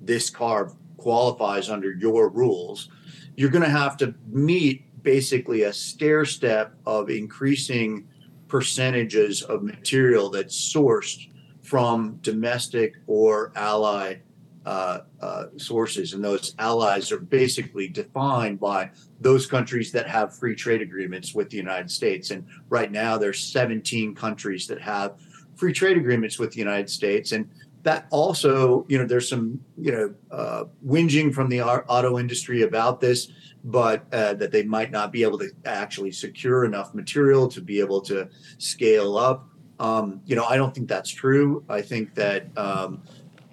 [0.00, 2.88] this car qualifies under your rules,
[3.36, 8.08] you're going to have to meet basically a stair step of increasing
[8.48, 11.28] percentages of material that's sourced
[11.62, 14.16] from domestic or ally
[14.66, 16.12] uh, uh, sources.
[16.14, 21.50] And those allies are basically defined by those countries that have free trade agreements with
[21.50, 22.30] the United States.
[22.30, 25.14] And right now, there's 17 countries that have
[25.56, 27.32] free trade agreements with the United States.
[27.32, 27.48] And
[27.82, 33.00] that also, you know, there's some, you know, uh, whinging from the auto industry about
[33.00, 33.32] this
[33.64, 37.80] but uh, that they might not be able to actually secure enough material to be
[37.80, 39.48] able to scale up.
[39.78, 41.64] Um, you know, I don't think that's true.
[41.68, 43.02] I think that um,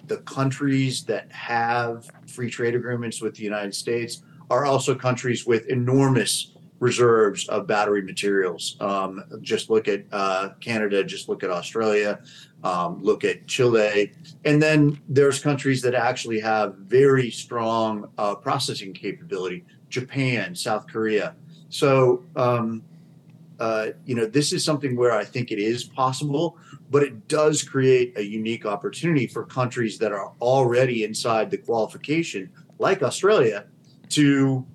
[0.08, 5.66] the countries that have free trade agreements with the United States are also countries with
[5.66, 8.76] enormous reserves of battery materials.
[8.80, 12.20] Um, just look at uh, Canada, just look at Australia,
[12.62, 14.12] um, look at Chile.
[14.44, 19.64] And then there's countries that actually have very strong uh, processing capability.
[19.88, 21.34] Japan, South Korea.
[21.68, 22.82] So, um,
[23.58, 26.58] uh, you know, this is something where I think it is possible,
[26.90, 32.50] but it does create a unique opportunity for countries that are already inside the qualification,
[32.78, 33.66] like Australia,
[34.10, 34.66] to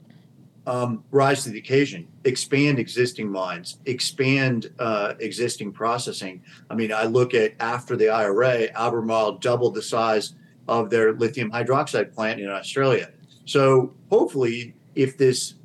[0.66, 6.42] um, rise to the occasion, expand existing mines, expand uh, existing processing.
[6.70, 10.36] I mean, I look at after the IRA, Albemarle doubled the size
[10.68, 13.12] of their lithium hydroxide plant in Australia.
[13.46, 15.56] So hopefully if this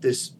[0.00, 0.32] this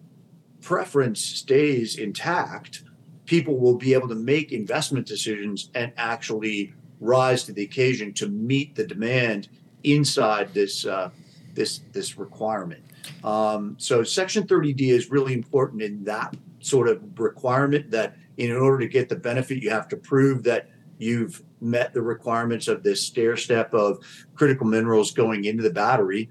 [0.61, 2.83] preference stays intact,
[3.31, 8.29] people will be able to make investment decisions and actually rise to the occasion to
[8.29, 9.49] meet the demand
[9.85, 11.09] inside this uh,
[11.55, 12.83] this this requirement.
[13.23, 18.81] Um, so Section 30D is really important in that sort of requirement that in order
[18.81, 23.07] to get the benefit, you have to prove that you've met the requirements of this
[23.07, 26.29] stair step of critical minerals going into the battery.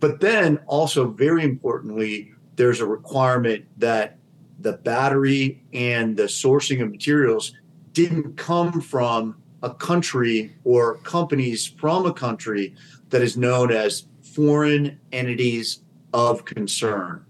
[0.00, 4.18] But then also, very importantly, there's a requirement that
[4.60, 7.52] the battery and the sourcing of materials
[7.92, 12.74] didn't come from a country or companies from a country
[13.10, 15.80] that is known as foreign entities
[16.12, 17.24] of concern.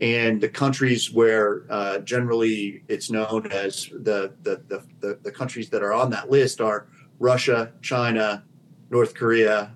[0.00, 5.70] And the countries where uh, generally it's known as the, the, the, the, the countries
[5.70, 6.86] that are on that list are
[7.18, 8.44] Russia, China,
[8.90, 9.72] North Korea,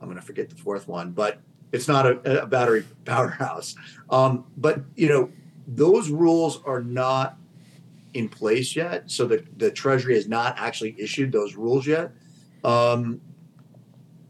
[0.00, 1.40] I'm going to forget the fourth one, but
[1.72, 3.74] it's not a, a battery powerhouse.
[4.08, 5.30] Um, but you know,
[5.74, 7.36] those rules are not
[8.14, 9.10] in place yet.
[9.10, 12.12] So the, the Treasury has not actually issued those rules yet.
[12.64, 13.20] Um,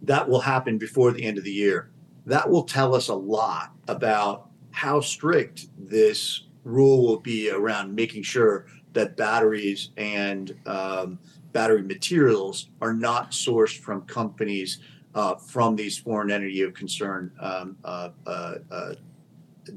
[0.03, 1.90] that will happen before the end of the year.
[2.26, 8.22] That will tell us a lot about how strict this rule will be around making
[8.22, 11.18] sure that batteries and um,
[11.53, 14.79] battery materials are not sourced from companies
[15.14, 18.94] uh, from these foreign entity of concern um, uh, uh,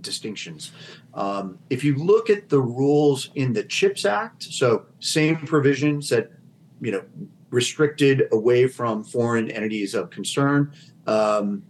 [0.02, 0.72] distinctions.
[1.14, 6.32] Um, if you look at the rules in the CHIPS Act, so same provisions that
[6.84, 7.04] you know,
[7.50, 10.74] restricted away from foreign entities of concern.
[11.08, 11.64] Um,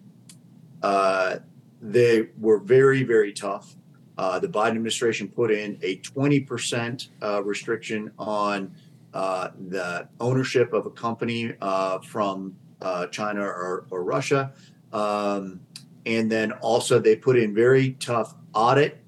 [0.81, 1.37] uh,
[1.81, 3.75] they were very, very tough.
[4.17, 8.73] Uh, the Biden administration put in a 20% uh, restriction on
[9.13, 14.51] uh, the ownership of a company uh, from uh, China or, or Russia.
[14.91, 15.59] Um,
[16.05, 18.99] and then also they put in very tough audit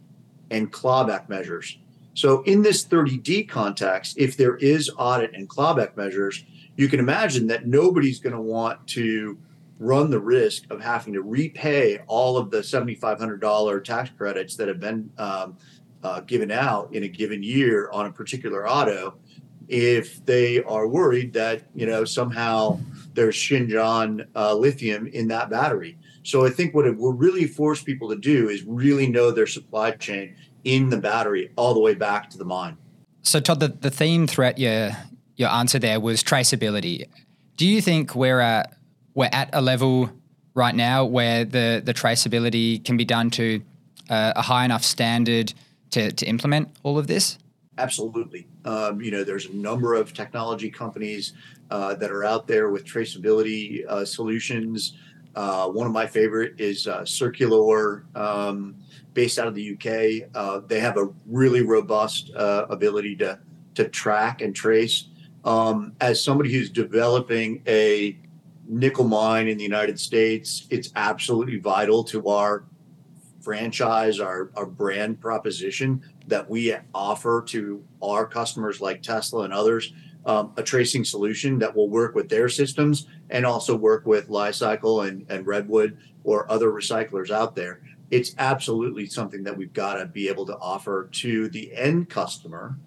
[0.51, 1.77] and clawback measures.
[2.13, 6.45] So in this 30D context, if there is audit and clawback measures,
[6.77, 9.37] you can imagine that nobody's going to want to
[9.79, 14.79] run the risk of having to repay all of the $7,500 tax credits that have
[14.79, 15.57] been um,
[16.03, 19.15] uh, given out in a given year on a particular auto
[19.67, 22.79] if they are worried that you know somehow
[23.13, 25.97] there's Xinjiang uh, lithium in that battery.
[26.25, 29.45] So I think what it will really force people to do is really know their
[29.45, 32.77] supply chain in the battery all the way back to the mine.
[33.21, 34.91] So Todd, the, the theme throughout your
[35.35, 37.07] your answer there was traceability.
[37.57, 38.73] Do you think we're at
[39.13, 40.09] we're at a level
[40.55, 43.61] right now where the the traceability can be done to
[44.09, 45.53] uh, a high enough standard
[45.91, 47.37] to to implement all of this?
[47.77, 48.47] Absolutely.
[48.63, 51.33] Um, you know, there's a number of technology companies
[51.69, 54.93] uh, that are out there with traceability uh, solutions.
[55.35, 58.75] Uh, one of my favorite is uh, Circulor, um,
[59.13, 60.29] based out of the UK.
[60.33, 63.39] Uh, they have a really robust uh, ability to
[63.75, 65.09] to track and trace.
[65.43, 68.17] Um, as somebody who's developing a
[68.67, 72.63] nickel mine in the United States, it's absolutely vital to our
[73.41, 79.93] franchise, our, our brand proposition that we offer to our customers like Tesla and others
[80.25, 85.01] um, a tracing solution that will work with their systems and also work with Li-Cycle
[85.01, 87.81] and, and Redwood or other recyclers out there.
[88.11, 92.77] It's absolutely something that we've got to be able to offer to the end customer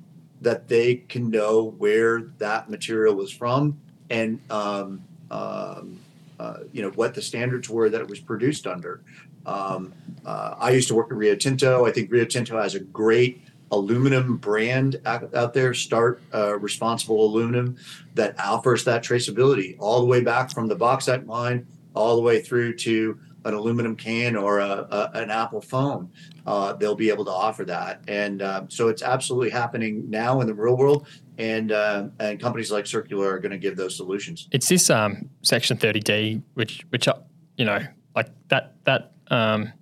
[0.40, 3.79] that they can know where that material was from
[4.11, 5.98] and um, um,
[6.38, 9.03] uh, you know what the standards were that it was produced under.
[9.44, 9.92] Um,
[10.24, 11.87] uh, I used to work at Rio Tinto.
[11.87, 17.76] I think Rio Tinto has a great aluminum brand out, there, Start uh, Responsible Aluminum,
[18.14, 22.40] that offers that traceability all the way back from the bauxite mine all the way
[22.40, 26.11] through to an aluminum can or a, a, an Apple phone.
[26.46, 30.46] Uh, they'll be able to offer that, and uh, so it's absolutely happening now in
[30.46, 31.07] the real world.
[31.37, 34.48] And uh, and companies like Circulor are going to give those solutions.
[34.50, 37.14] It's this um, Section 30D, which which uh,
[37.57, 37.81] you know
[38.16, 39.72] like that that um,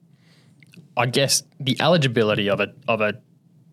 [0.97, 3.15] I guess the eligibility of a of a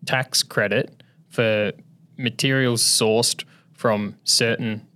[0.05, 1.71] tax credit for
[2.17, 4.87] materials sourced from certain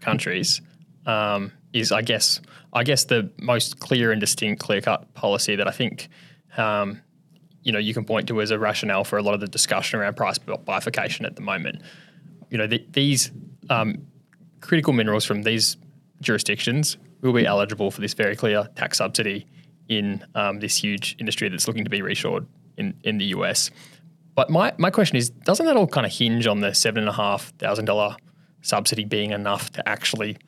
[0.00, 0.60] countries
[1.06, 2.40] um, is, I guess,
[2.72, 6.08] I guess the most clear and distinct, clear cut policy that I think,
[6.56, 7.00] um,
[7.62, 10.00] you know, you can point to as a rationale for a lot of the discussion
[10.00, 11.82] around price bifurcation at the moment.
[12.50, 13.30] You know, the, these
[13.70, 14.06] um,
[14.60, 15.76] critical minerals from these
[16.20, 19.46] jurisdictions will be eligible for this very clear tax subsidy
[19.88, 22.46] in um, this huge industry that's looking to be reshored
[22.76, 23.70] in, in the US.
[24.34, 27.08] But my, my question is, doesn't that all kind of hinge on the seven and
[27.08, 28.16] a half thousand dollar
[28.62, 30.38] subsidy being enough to actually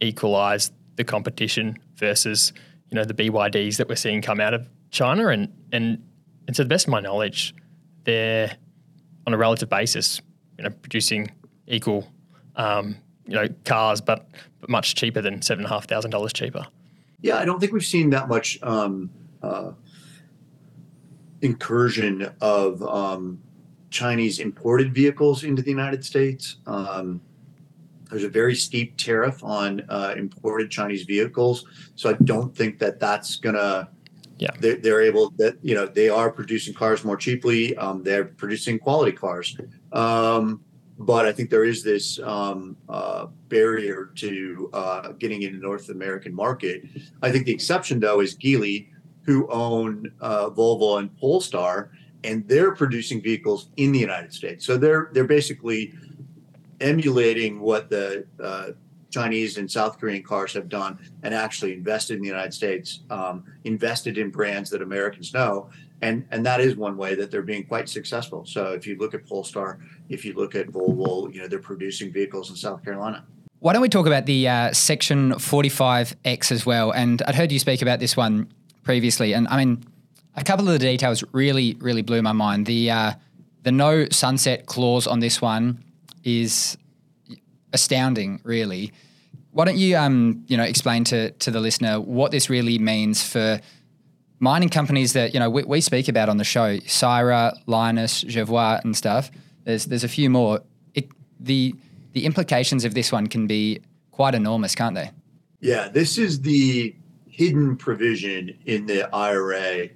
[0.00, 2.52] equalize the competition versus,
[2.90, 5.28] you know, the BYDs that we're seeing come out of China?
[5.28, 6.04] And and
[6.46, 7.54] and to the best of my knowledge,
[8.04, 8.56] they're
[9.26, 10.20] on a relative basis,
[10.58, 11.30] you know, producing
[11.66, 12.08] equal
[12.56, 14.28] um, you know, cars, but
[14.60, 16.66] but much cheaper than seven and a half thousand dollars cheaper.
[17.20, 19.10] Yeah, I don't think we've seen that much um,
[19.42, 19.72] uh,
[21.42, 23.38] incursion of um,
[23.90, 26.56] Chinese imported vehicles into the United States.
[26.66, 27.20] Um,
[28.10, 33.00] there's a very steep tariff on uh, imported Chinese vehicles, so I don't think that
[33.00, 33.88] that's gonna.
[34.38, 37.76] Yeah, they're, they're able that you know they are producing cars more cheaply.
[37.76, 39.56] Um, they're producing quality cars,
[39.92, 40.62] um,
[40.98, 45.88] but I think there is this um, uh, barrier to uh, getting into the North
[45.88, 46.82] American market.
[47.22, 48.88] I think the exception though is Geely,
[49.24, 51.90] who own uh, Volvo and Polestar,
[52.24, 54.64] and they're producing vehicles in the United States.
[54.64, 55.94] So they're they're basically
[56.80, 58.72] emulating what the uh,
[59.12, 63.44] Chinese and South Korean cars have done and actually invested in the United States, um,
[63.64, 65.70] invested in brands that Americans know.
[66.00, 68.44] And, and that is one way that they're being quite successful.
[68.44, 72.10] So if you look at Polestar, if you look at Volvo, you know, they're producing
[72.10, 73.24] vehicles in South Carolina.
[73.60, 76.90] Why don't we talk about the uh, Section 45X as well?
[76.90, 79.32] And I'd heard you speak about this one previously.
[79.32, 79.84] And I mean,
[80.36, 82.66] a couple of the details really, really blew my mind.
[82.66, 83.12] The, uh,
[83.62, 85.84] the no sunset clause on this one
[86.24, 86.76] is
[87.72, 88.92] astounding, really.
[89.50, 93.22] Why don't you, um, you know, explain to, to the listener what this really means
[93.22, 93.60] for
[94.40, 98.82] mining companies that, you know, we, we speak about on the show, Syrah, Lynas, Jervois
[98.82, 99.30] and stuff.
[99.64, 100.60] There's, there's a few more.
[100.94, 101.74] It, the,
[102.12, 105.10] the implications of this one can be quite enormous, can't they?
[105.60, 106.94] Yeah, this is the
[107.32, 109.88] hidden provision in the IRA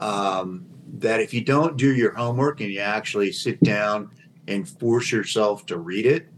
[0.00, 0.66] um,
[0.98, 4.10] that if you don't do your homework and you actually sit down
[4.48, 6.28] and force yourself to read it,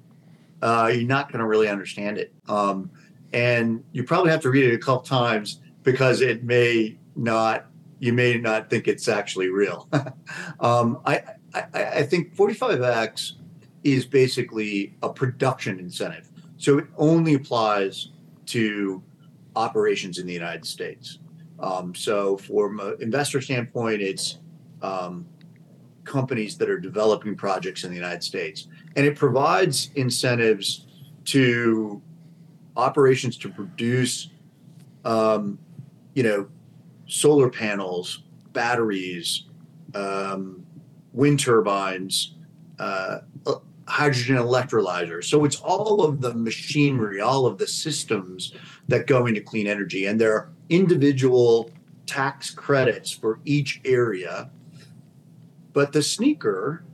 [0.60, 2.34] uh, you're not going to really understand it.
[2.48, 2.90] Um,
[3.32, 7.66] and you probably have to read it a couple times because it may not,
[7.98, 9.88] you may not think it's actually real.
[10.60, 11.22] um, I,
[11.54, 13.32] I, I think 45X
[13.84, 16.28] is basically a production incentive.
[16.58, 18.10] So it only applies
[18.46, 19.02] to
[19.56, 21.18] operations in the United States.
[21.58, 24.38] Um, so, from an investor standpoint, it's
[24.82, 25.26] um,
[26.04, 30.86] companies that are developing projects in the United States, and it provides incentives
[31.24, 32.00] to
[32.76, 34.30] operations to produce,
[35.04, 35.58] um,
[36.14, 36.46] you know,
[37.06, 39.44] solar panels, batteries,
[39.94, 40.64] um,
[41.12, 42.34] wind turbines,
[42.78, 43.20] uh,
[43.88, 45.24] hydrogen electrolyzers.
[45.24, 48.52] So it's all of the machinery, all of the systems
[48.88, 51.70] that go into clean energy, and there are individual
[52.06, 54.50] tax credits for each area.
[55.72, 56.84] But the sneaker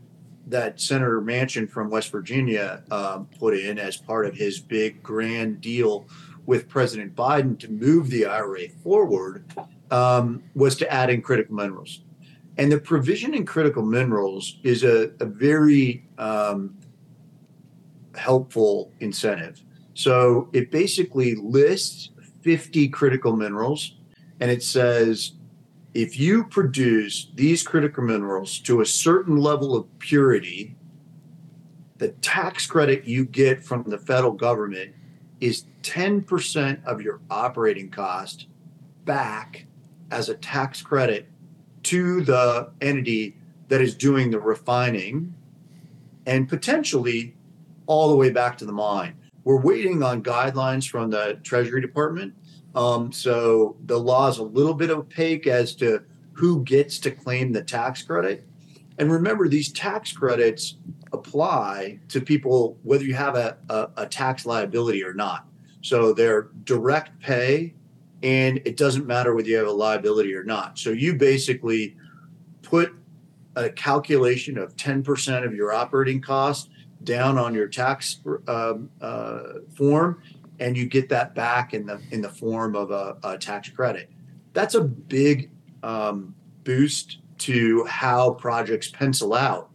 [0.47, 5.61] that Senator Manchin from West Virginia um, put in as part of his big grand
[5.61, 6.07] deal
[6.47, 9.45] with President Biden to move the IRA forward
[9.91, 12.03] um, was to add in critical minerals.
[12.59, 16.77] And the provision in critical minerals is a, a very um,
[18.15, 19.63] helpful incentive.
[19.95, 22.11] So it basically lists
[22.43, 23.97] 50 critical minerals
[24.41, 25.33] and it says
[25.95, 30.75] if you produce these critical minerals to a certain level of purity,
[31.99, 34.95] the tax credit you get from the federal government
[35.41, 38.47] is 10% of your operating cost
[39.05, 39.67] back
[40.11, 41.29] as a tax credit
[41.83, 43.37] to the entity
[43.69, 45.35] that is doing the refining
[46.27, 47.35] and potentially
[47.87, 49.15] all the way back to the mine.
[49.45, 52.35] We're waiting on guidelines from the Treasury Department.
[52.75, 56.03] Um, so the law is a little bit opaque as to
[56.33, 58.47] who gets to claim the tax credit.
[58.99, 60.77] And remember, these tax credits
[61.13, 65.47] apply to people whether you have a, a, a tax liability or not.
[65.83, 67.75] So they're direct pay,
[68.23, 70.79] and it doesn't matter whether you have a liability or not.
[70.79, 71.97] So you basically
[72.63, 72.95] put
[73.57, 76.71] a calculation of 10% of your operating cost
[77.05, 79.43] down on your tax um, uh,
[79.75, 80.23] form,
[80.61, 84.11] and you get that back in the in the form of a, a tax credit.
[84.53, 85.51] That's a big
[85.83, 86.35] um,
[86.65, 89.71] boost to how projects pencil out,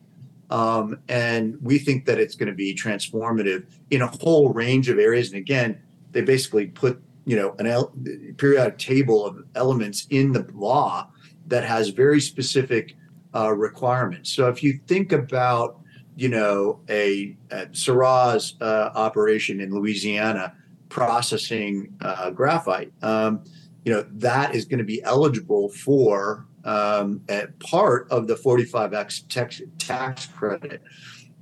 [0.50, 5.00] um, and we think that it's going to be transformative in a whole range of
[5.00, 5.30] areas.
[5.30, 7.94] And again, they basically put you know an el-
[8.38, 11.10] periodic table of elements in the law
[11.48, 12.96] that has very specific
[13.36, 14.32] uh, requirements.
[14.32, 15.82] So if you think about
[16.18, 20.56] you know, a, a Syrah's uh, operation in Louisiana
[20.90, 23.44] processing uh, graphite, um,
[23.86, 27.22] you know, that is going to be eligible for um,
[27.60, 30.82] part of the 45X tax, tax credit.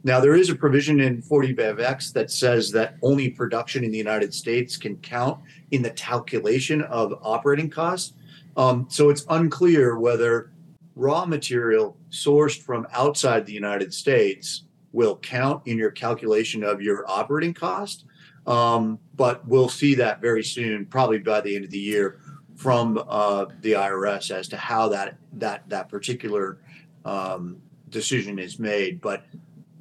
[0.03, 4.33] Now, there is a provision in 45X that says that only production in the United
[4.33, 5.39] States can count
[5.71, 8.13] in the calculation of operating costs.
[8.57, 10.51] Um, so it's unclear whether
[10.95, 14.64] raw material sourced from outside the United States
[14.95, 18.05] will count in your calculation of your operating cost.
[18.47, 22.19] Um, but we'll see that very soon, probably by the end of the year,
[22.55, 26.59] from uh, the IRS as to how that that that particular
[27.03, 27.57] um,
[27.89, 29.01] decision is made.
[29.01, 29.25] But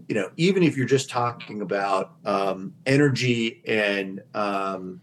[0.09, 5.01] you know, even if you're just talking about um, energy and um,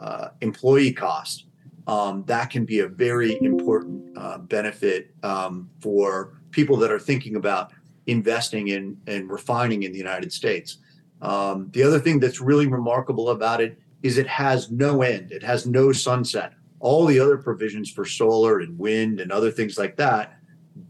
[0.00, 1.46] uh, employee cost,
[1.86, 7.36] um, that can be a very important uh, benefit um, for people that are thinking
[7.36, 7.72] about
[8.06, 10.78] investing in and refining in the United States.
[11.22, 15.42] Um, the other thing that's really remarkable about it is it has no end, it
[15.42, 16.52] has no sunset.
[16.80, 20.38] All the other provisions for solar and wind and other things like that,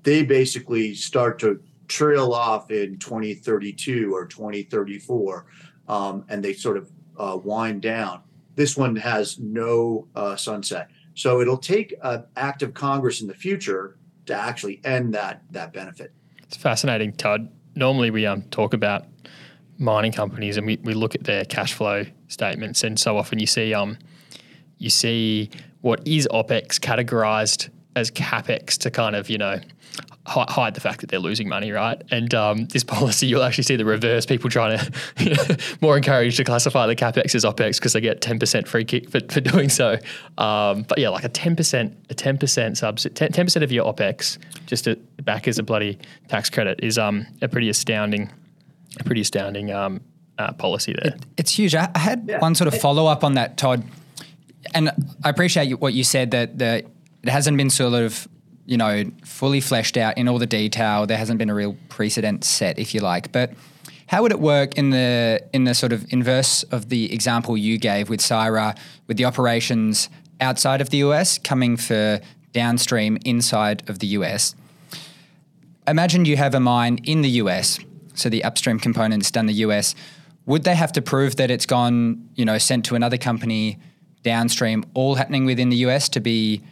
[0.03, 5.47] they basically start to trail off in 2032 or 2034.
[5.87, 8.23] Um, and they sort of uh, wind down.
[8.57, 10.89] This one has no uh, sunset.
[11.15, 15.73] So it'll take an act of Congress in the future to actually end that that
[15.73, 16.13] benefit.
[16.45, 17.51] It's fascinating, Todd.
[17.75, 19.07] Normally we um, talk about
[19.79, 23.47] mining companies and we, we look at their cash flow statements and so often you
[23.47, 23.99] see um
[24.79, 29.61] you see what is OPEX categorized as CapEx to kind of, you know,
[30.27, 32.01] hide the fact that they're losing money, right?
[32.11, 34.27] And um, this policy, you'll actually see the reverse.
[34.27, 34.93] People trying to
[35.25, 35.43] you know,
[35.81, 39.11] more encouraged to classify the capex as opex because they get ten percent free kick
[39.11, 39.99] for, for doing so.
[40.39, 43.85] Um, but yeah, like a ten percent, a ten percent subs, ten percent of your
[43.93, 45.99] opex just to back as a bloody
[46.29, 48.31] tax credit is um, a pretty astounding,
[48.99, 50.01] a pretty astounding um,
[50.39, 51.15] uh, policy there.
[51.15, 51.75] It, it's huge.
[51.75, 52.39] I had yeah.
[52.39, 53.85] one sort of follow up on that, Todd,
[54.75, 54.91] and
[55.23, 56.85] I appreciate what you said that the
[57.23, 58.29] it hasn't been sort of
[58.67, 61.07] you know, fully fleshed out in all the detail.
[61.07, 63.31] There hasn't been a real precedent set, if you like.
[63.33, 63.53] But
[64.07, 67.79] how would it work in the in the sort of inverse of the example you
[67.79, 70.09] gave with Syrah, with the operations
[70.41, 72.21] outside of the US coming for
[72.53, 74.55] downstream inside of the US?
[75.87, 77.79] Imagine you have a mine in the US,
[78.15, 79.95] so the upstream component's done the US.
[80.47, 83.79] Would they have to prove that it's gone, you know, sent to another company
[84.23, 86.63] downstream, all happening within the US to be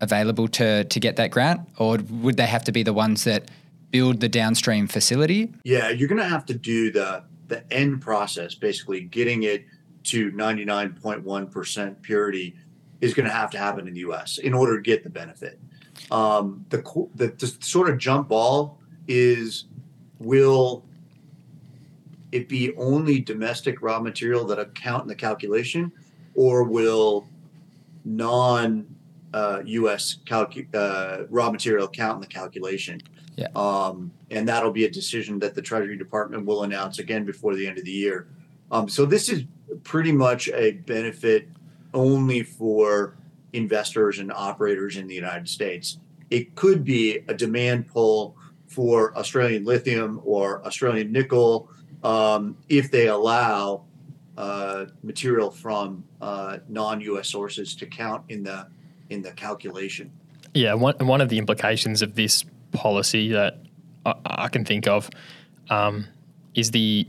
[0.00, 3.50] available to to get that grant, or would they have to be the ones that
[3.90, 5.52] build the downstream facility?
[5.64, 9.64] Yeah, you're going to have to do the the end process, basically getting it
[10.04, 12.54] to 99.1% purity
[13.00, 14.38] is going to have to happen in the U.S.
[14.38, 15.58] in order to get the benefit.
[16.10, 16.78] Um, the,
[17.14, 18.78] the the sort of jump ball
[19.08, 19.64] is
[20.18, 20.84] will
[22.32, 25.92] it be only domestic raw material that account in the calculation,
[26.34, 27.26] or will
[28.04, 28.86] non
[29.32, 30.18] uh, U.S.
[30.26, 33.00] Calcu- uh, raw material count in the calculation.
[33.36, 33.48] Yeah.
[33.54, 37.66] Um, and that'll be a decision that the Treasury Department will announce again before the
[37.66, 38.28] end of the year.
[38.70, 39.44] Um, so this is
[39.82, 41.48] pretty much a benefit
[41.94, 43.16] only for
[43.52, 45.98] investors and operators in the United States.
[46.30, 51.68] It could be a demand pull for Australian lithium or Australian nickel
[52.04, 53.84] um, if they allow
[54.36, 57.28] uh, material from uh, non-U.S.
[57.28, 58.68] sources to count in the
[59.10, 60.10] in the calculation.
[60.54, 63.58] Yeah, one one of the implications of this policy that
[64.06, 65.10] I, I can think of
[65.68, 66.06] um,
[66.54, 67.06] is the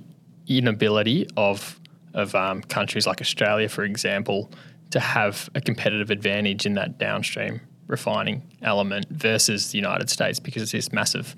[0.48, 1.80] inability of
[2.14, 4.52] of um, countries like Australia, for example,
[4.90, 10.62] to have a competitive advantage in that downstream refining element versus the United States because
[10.64, 11.36] it's this massive,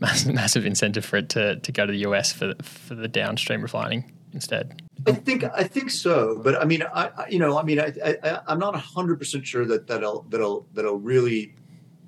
[0.00, 3.62] massive, massive incentive for it to, to go to the US for for the downstream
[3.62, 4.82] refining instead.
[5.06, 7.92] I think I think so, but I mean, I, I you know, I mean, I,
[8.04, 11.54] I I'm not hundred percent sure that that'll that'll that'll really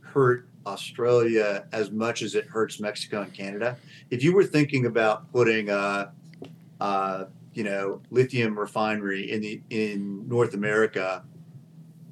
[0.00, 3.76] hurt Australia as much as it hurts Mexico and Canada.
[4.10, 6.12] If you were thinking about putting a,
[6.80, 11.24] a you know lithium refinery in the in North America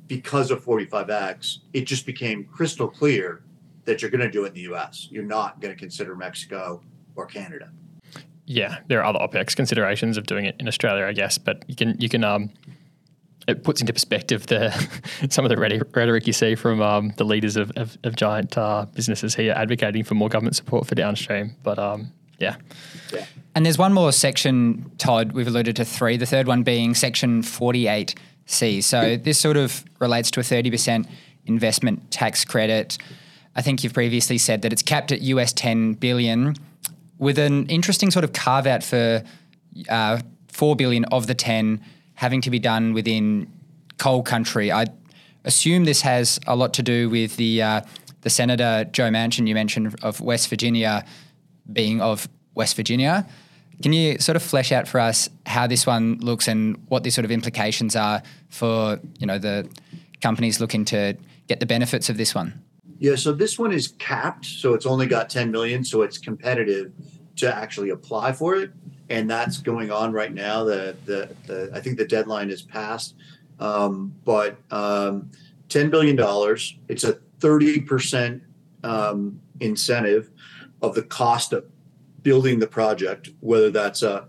[0.08, 3.44] because of 45X, it just became crystal clear
[3.84, 5.08] that you're going to do it in the U.S.
[5.10, 6.82] You're not going to consider Mexico
[7.14, 7.70] or Canada
[8.46, 11.76] yeah, there are other OPEX considerations of doing it in Australia, I guess, but you
[11.76, 12.50] can you can um,
[13.48, 14.70] it puts into perspective the
[15.30, 18.86] some of the rhetoric you see from um, the leaders of, of, of giant uh,
[18.94, 21.56] businesses here advocating for more government support for downstream.
[21.62, 22.56] But um, yeah.
[23.12, 23.24] yeah.
[23.54, 25.32] And there's one more section, Todd.
[25.32, 26.16] We've alluded to three.
[26.16, 28.82] The third one being section 48C.
[28.82, 31.06] So this sort of relates to a 30%
[31.46, 32.98] investment tax credit.
[33.54, 36.56] I think you've previously said that it's capped at US 10 billion
[37.18, 39.22] with an interesting sort of carve out for
[39.88, 41.80] uh, four billion of the ten
[42.14, 43.50] having to be done within
[43.98, 44.70] coal country.
[44.70, 44.86] I
[45.44, 47.80] assume this has a lot to do with the uh,
[48.22, 51.04] the Senator Joe Manchin you mentioned of West Virginia
[51.72, 53.26] being of West Virginia.
[53.82, 57.10] Can you sort of flesh out for us how this one looks and what the
[57.10, 59.68] sort of implications are for you know the
[60.20, 61.16] companies looking to
[61.48, 62.62] get the benefits of this one?
[63.02, 66.92] Yeah, so this one is capped, so it's only got 10 million, so it's competitive
[67.34, 68.70] to actually apply for it,
[69.10, 70.62] and that's going on right now.
[70.62, 73.16] The the, the I think the deadline is passed,
[73.58, 75.32] um, but um,
[75.68, 76.78] 10 billion dollars.
[76.86, 78.42] It's a 30 percent
[78.84, 80.30] um, incentive
[80.80, 81.64] of the cost of
[82.22, 84.28] building the project, whether that's a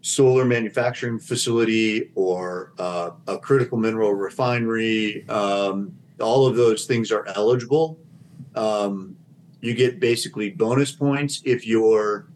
[0.00, 5.28] solar manufacturing facility or uh, a critical mineral refinery.
[5.28, 7.98] Um, all of those things are eligible.
[8.54, 9.16] Um,
[9.60, 12.28] you get basically bonus points if you're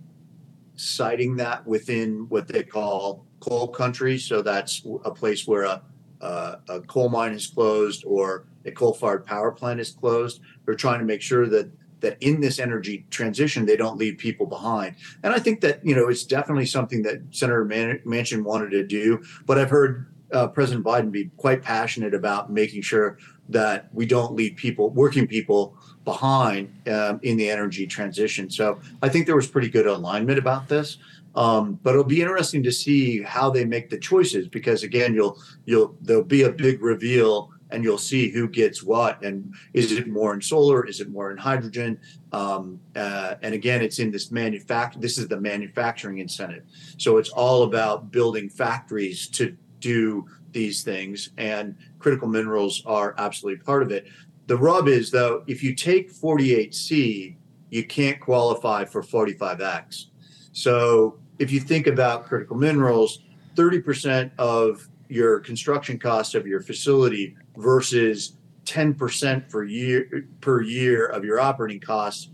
[0.76, 4.18] siting that within what they call coal country.
[4.18, 5.82] So that's a place where a,
[6.20, 10.40] a, coal mine is closed or a coal fired power plant is closed.
[10.64, 11.70] They're trying to make sure that
[12.00, 14.96] that in this energy transition they don't leave people behind.
[15.22, 18.84] And I think that you know it's definitely something that Senator Man- Manchin wanted to
[18.84, 19.22] do.
[19.46, 23.18] But I've heard uh, President Biden be quite passionate about making sure
[23.48, 28.50] that we don't leave people, working people, behind um, in the energy transition.
[28.50, 30.98] So I think there was pretty good alignment about this.
[31.34, 35.38] Um, but it'll be interesting to see how they make the choices because again, you'll
[35.64, 40.06] you'll there'll be a big reveal and you'll see who gets what and is it
[40.06, 41.98] more in solar is it more in hydrogen
[42.32, 46.64] um, uh, and again it's in this manufacture this is the manufacturing incentive
[46.98, 53.62] so it's all about building factories to do these things and critical minerals are absolutely
[53.62, 54.06] part of it.
[54.46, 57.36] The rub is though if you take 48c
[57.70, 60.06] you can't qualify for 45x
[60.52, 63.20] so if you think about critical minerals
[63.56, 71.24] 30% of your construction cost of your facility versus 10% per year per year of
[71.24, 72.30] your operating costs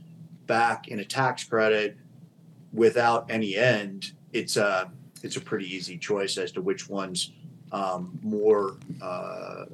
[0.47, 1.97] back in a tax credit
[2.73, 4.91] without any end it's a
[5.23, 7.33] it's a pretty easy choice as to which one's
[7.73, 9.65] um, more uh,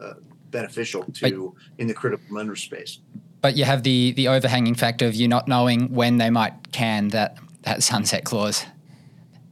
[0.00, 0.14] uh,
[0.50, 3.00] beneficial to but, in the critical mineral space
[3.40, 7.08] but you have the the overhanging factor of you not knowing when they might can
[7.08, 8.64] that that sunset clause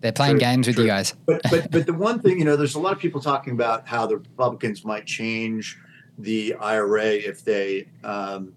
[0.03, 0.85] they're playing true, games with true.
[0.85, 1.15] you guys.
[1.27, 3.87] but, but but the one thing you know, there's a lot of people talking about
[3.87, 5.79] how the Republicans might change
[6.19, 8.53] the IRA if they um,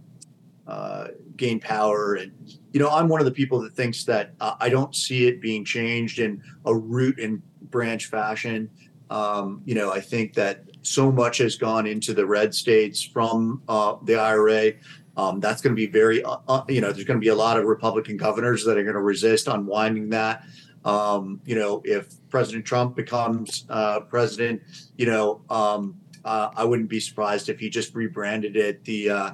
[0.68, 2.32] uh, gain power, and
[2.74, 5.40] you know, I'm one of the people that thinks that uh, I don't see it
[5.40, 8.70] being changed in a root and branch fashion.
[9.10, 13.62] Um, you know, I think that so much has gone into the red states from
[13.68, 14.74] uh, the IRA.
[15.18, 17.36] Um, that's going to be very, uh, uh, you know, there's going to be a
[17.36, 20.44] lot of Republican governors that are going to resist unwinding that.
[20.84, 24.62] Um, you know, if President Trump becomes uh, president,
[24.98, 29.32] you know, um, uh, I wouldn't be surprised if he just rebranded it the, uh,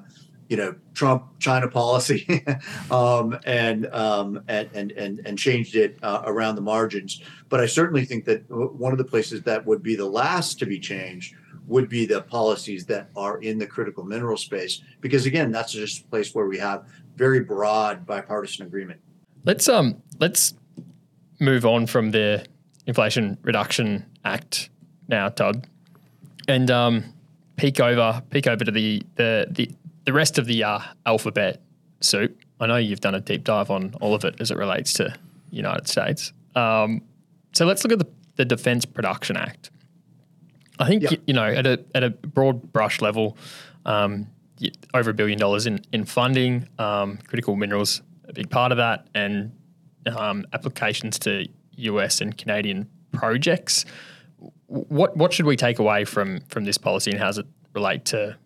[0.51, 2.45] you know, Trump China policy,
[2.91, 7.21] um, and, um, and and and and changed it uh, around the margins.
[7.47, 10.65] But I certainly think that one of the places that would be the last to
[10.65, 11.35] be changed
[11.67, 16.03] would be the policies that are in the critical mineral space, because again, that's just
[16.03, 16.85] a place where we have
[17.15, 18.99] very broad bipartisan agreement.
[19.45, 20.53] Let's um let's
[21.39, 22.45] move on from the
[22.87, 24.69] Inflation Reduction Act
[25.07, 25.65] now, Todd,
[26.49, 27.05] and um,
[27.55, 29.71] peek over peek over to the the the,
[30.05, 31.61] the rest of the uh, alphabet
[31.99, 32.39] soup.
[32.59, 35.15] I know you've done a deep dive on all of it as it relates to
[35.49, 36.33] United States.
[36.55, 37.01] Um,
[37.53, 39.71] so let's look at the, the Defence Production Act.
[40.79, 43.37] I think you, you, know at a at a broad brush level,
[43.85, 44.27] um,
[44.93, 49.07] over a billion dollars in in funding, um, critical minerals a big part of that,
[49.13, 49.51] and
[50.07, 53.85] um, applications to US and Canadian projects.
[54.67, 58.05] What what should we take away from from this policy, and how does it relate
[58.05, 58.37] to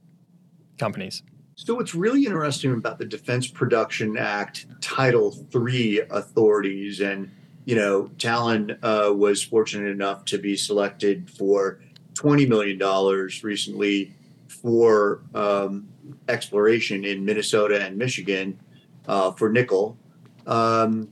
[0.78, 1.24] companies?
[1.58, 7.32] So what's really interesting about the Defense Production Act Title III authorities, and
[7.64, 11.80] you know, Talon uh, was fortunate enough to be selected for
[12.14, 14.14] twenty million dollars recently
[14.50, 15.88] for um,
[16.28, 18.60] exploration in Minnesota and Michigan
[19.08, 19.98] uh, for nickel.
[20.46, 21.08] Um,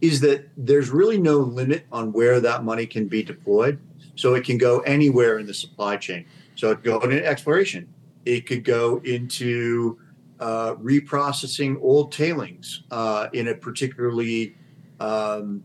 [0.00, 3.80] is that there's really no limit on where that money can be deployed.
[4.14, 6.26] So it can go anywhere in the supply chain.
[6.54, 7.88] So it could go into exploration.
[8.26, 9.98] It could go into
[10.38, 14.56] uh, reprocessing old tailings uh, in a particularly
[15.00, 15.62] um,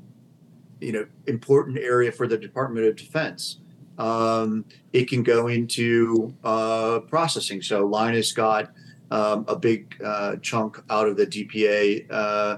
[0.79, 3.57] you know important area for the Department of Defense.
[3.97, 7.61] Um, it can go into uh, processing.
[7.61, 8.71] So Lynas got
[9.11, 12.57] um, a big uh, chunk out of the DPA uh,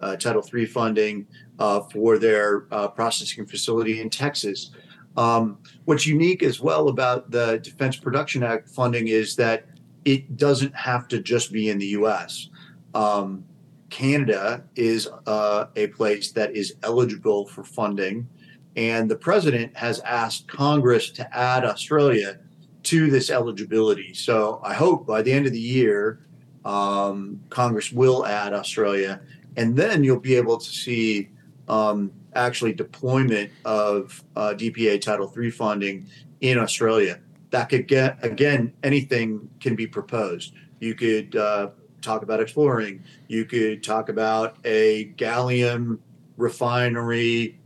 [0.00, 1.26] uh, Title III funding
[1.58, 4.70] uh, for their uh, processing facility in Texas.
[5.16, 9.66] Um, what's unique as well about the Defense Production Act funding is that
[10.04, 12.48] it doesn't have to just be in the U.S.
[12.94, 13.44] Um,
[13.90, 18.28] Canada is uh, a place that is eligible for funding,
[18.76, 22.38] and the president has asked Congress to add Australia
[22.84, 24.12] to this eligibility.
[24.14, 26.26] So I hope by the end of the year,
[26.64, 29.20] um, Congress will add Australia,
[29.56, 31.28] and then you'll be able to see
[31.68, 36.06] um, actually deployment of uh, DPA Title III funding
[36.40, 37.20] in Australia.
[37.50, 40.54] That could get again anything can be proposed.
[40.80, 41.70] You could uh,
[42.02, 43.02] talk about exploring.
[43.28, 45.98] You could talk about a gallium
[46.36, 47.58] refinery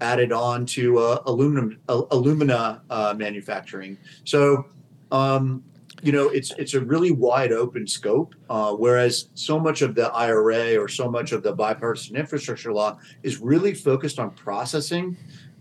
[0.00, 3.96] added on to uh, aluminum alumina uh, manufacturing.
[4.24, 4.66] So
[5.10, 5.64] um,
[6.02, 8.34] you know, it's it's a really wide open scope.
[8.48, 12.98] Uh, whereas so much of the IRA or so much of the bipartisan infrastructure law
[13.22, 15.16] is really focused on processing.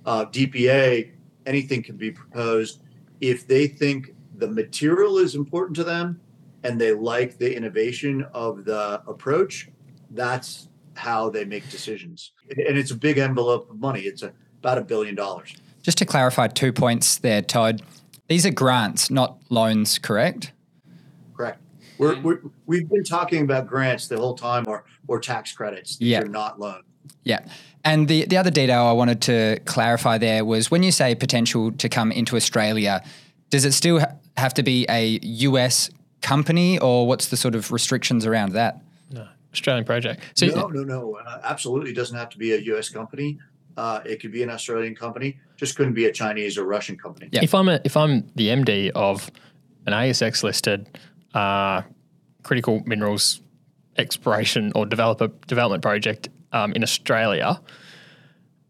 [0.05, 1.11] Uh, DPA,
[1.45, 2.81] anything can be proposed
[3.21, 6.19] if they think the material is important to them
[6.63, 9.69] and they like the innovation of the approach,
[10.11, 12.31] that's how they make decisions.
[12.49, 14.01] And it's a big envelope of money.
[14.01, 15.55] It's a, about a billion dollars.
[15.83, 17.81] Just to clarify two points there, Todd.
[18.27, 20.51] These are grants, not loans, correct?
[21.35, 21.59] Correct.
[21.97, 25.97] We're, we're, we've been talking about grants the whole time or, or tax credits.
[25.97, 26.21] These Yeah.
[26.21, 26.83] are not loans.
[27.23, 27.39] Yeah.
[27.85, 31.71] And the, the other detail I wanted to clarify there was when you say potential
[31.71, 33.01] to come into Australia,
[33.49, 35.89] does it still ha- have to be a US
[36.21, 38.81] company or what's the sort of restrictions around that?
[39.09, 40.21] No, Australian project.
[40.35, 41.15] So no, no, no.
[41.25, 42.89] Uh, absolutely doesn't have to be a U.S.
[42.89, 43.39] company.
[43.77, 45.37] Uh, it could be an Australian company.
[45.55, 47.29] Just couldn't be a Chinese or Russian company.
[47.31, 47.41] Yeah.
[47.43, 49.29] if I'm a, if I'm the MD of
[49.85, 50.99] an ASX listed
[51.33, 51.83] uh,
[52.43, 53.41] critical minerals
[53.97, 57.61] exploration or developer development project um, in Australia,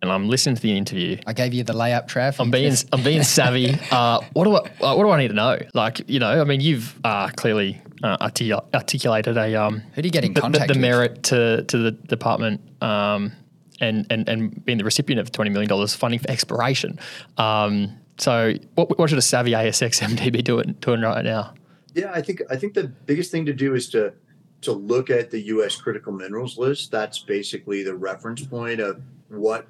[0.02, 2.40] and I'm listening to the interview, I gave you the layup, Trav.
[2.40, 3.78] I'm being I'm being savvy.
[3.92, 5.58] Uh, what do I uh, what do I need to know?
[5.74, 10.08] Like you know, I mean, you've uh, clearly uh, articul- articulated a um, Who do
[10.08, 10.82] you get in the, the- contact the, with?
[10.82, 13.32] merit to to the department um,
[13.80, 17.00] and and and being the recipient of twenty million dollars funding for exploration.
[17.38, 21.54] Um, so, what, what should a savvy ASX MD be doing doing right now?
[21.94, 24.14] Yeah, I think I think the biggest thing to do is to
[24.62, 25.76] to look at the U.S.
[25.76, 26.92] critical minerals list.
[26.92, 29.68] That's basically the reference point of what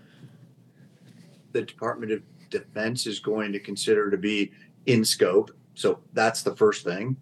[1.51, 4.51] the Department of Defense is going to consider to be
[4.86, 5.51] in scope.
[5.74, 7.18] So that's the first thing,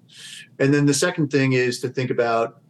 [0.60, 2.62] and then the second thing is to think about,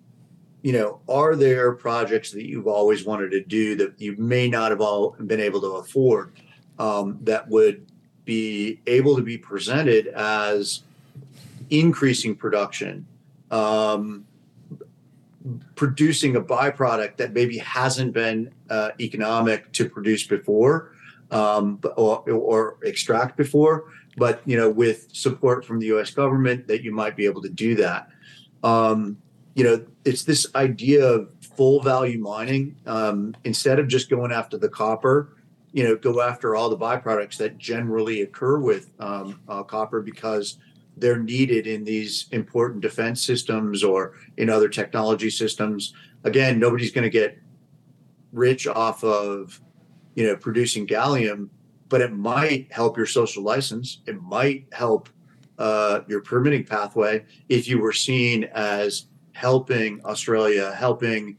[0.66, 4.72] you know, are there projects that you've always wanted to do that you may not
[4.72, 6.32] have all been able to afford
[6.80, 7.86] um, that would
[8.24, 10.82] be able to be presented as
[11.70, 13.06] increasing production,
[13.52, 14.26] um,
[15.76, 20.94] producing a byproduct that maybe hasn't been uh, economic to produce before
[21.30, 23.84] um, or, or extract before,
[24.18, 26.10] but you know, with support from the U.S.
[26.10, 28.10] government, that you might be able to do that.
[28.64, 29.18] Um,
[29.56, 34.58] you know, it's this idea of full value mining um, instead of just going after
[34.58, 35.38] the copper.
[35.72, 40.58] You know, go after all the byproducts that generally occur with um, uh, copper because
[40.98, 45.94] they're needed in these important defense systems or in other technology systems.
[46.24, 47.38] Again, nobody's going to get
[48.32, 49.62] rich off of
[50.16, 51.50] you know producing gallium,
[51.88, 54.02] but it might help your social license.
[54.06, 55.10] It might help
[55.58, 61.36] uh, your permitting pathway if you were seen as helping Australia, helping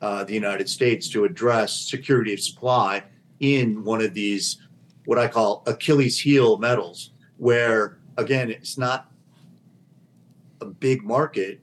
[0.00, 3.02] uh, the United States to address security of supply
[3.40, 4.58] in one of these
[5.04, 9.10] what I call Achilles heel metals, where again it's not
[10.60, 11.60] a big market,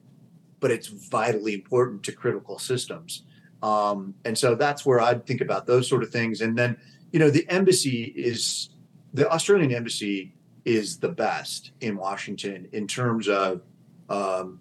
[0.60, 3.24] but it's vitally important to critical systems.
[3.64, 6.42] Um, and so that's where I'd think about those sort of things.
[6.42, 6.78] And then,
[7.14, 8.70] you know, the embassy is
[9.14, 10.34] the Australian embassy
[10.66, 13.62] is the best in Washington in terms of
[14.10, 14.60] um,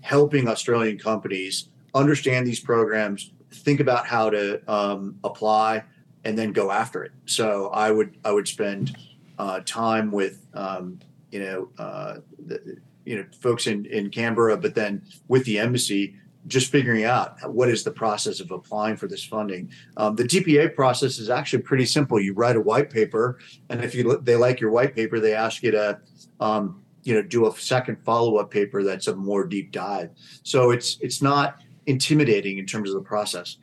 [0.00, 5.82] helping Australian companies understand these programs, think about how to um, apply,
[6.24, 7.12] and then go after it.
[7.26, 8.96] So I would I would spend
[9.38, 14.74] uh, time with um, you know uh, the, you know folks in in Canberra, but
[14.74, 16.14] then with the embassy,
[16.46, 19.70] just figuring out what is the process of applying for this funding.
[19.96, 22.20] Um, the DPA process is actually pretty simple.
[22.20, 23.38] You write a white paper,
[23.68, 26.00] and if you they like your white paper, they ask you to
[26.40, 30.10] um, you know do a second follow up paper that's a more deep dive.
[30.42, 33.56] So it's it's not intimidating in terms of the process.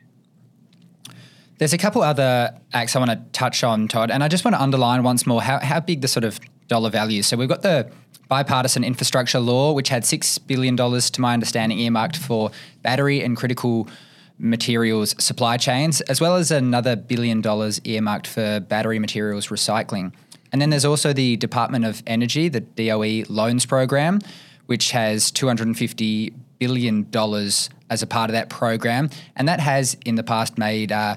[1.58, 4.54] There's a couple other acts I want to touch on, Todd, and I just want
[4.54, 7.22] to underline once more how, how big the sort of dollar value.
[7.22, 7.90] So we've got the
[8.28, 13.88] bipartisan infrastructure law, which had $6 billion, to my understanding, earmarked for battery and critical
[14.38, 20.12] materials supply chains, as well as another billion dollars earmarked for battery materials recycling.
[20.52, 24.20] And then there's also the Department of Energy, the DOE loans program,
[24.66, 29.10] which has $250 billion as a part of that program.
[29.36, 31.16] And that has in the past made uh,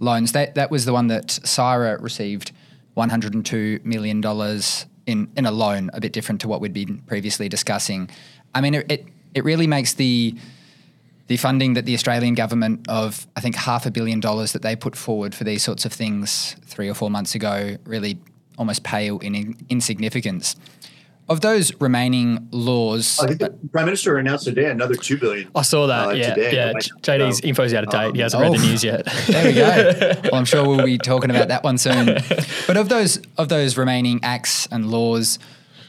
[0.00, 0.32] loans.
[0.32, 2.52] That, that was the one that Syrah received
[2.96, 4.22] $102 million
[5.06, 8.10] in, in a loan, a bit different to what we'd been previously discussing.
[8.54, 10.36] I mean, it, it, it really makes the
[11.28, 14.76] the funding that the Australian government of I think half a billion dollars that they
[14.76, 18.18] put forward for these sorts of things three or four months ago really
[18.62, 20.54] almost pale in, in insignificance.
[21.28, 25.48] Of those remaining laws, I think the Prime Minister announced today another two billion.
[25.54, 26.08] I saw that.
[26.08, 26.72] Uh, yeah, today, yeah.
[26.72, 26.88] right?
[27.00, 28.14] JD's So, info's out of date.
[28.14, 28.56] he hasn't read oh.
[28.58, 29.04] the news yet.
[29.28, 30.20] there we go.
[30.24, 32.06] well, I'm sure we'll be talking about that one soon.
[32.66, 35.38] But of those of those remaining acts and laws,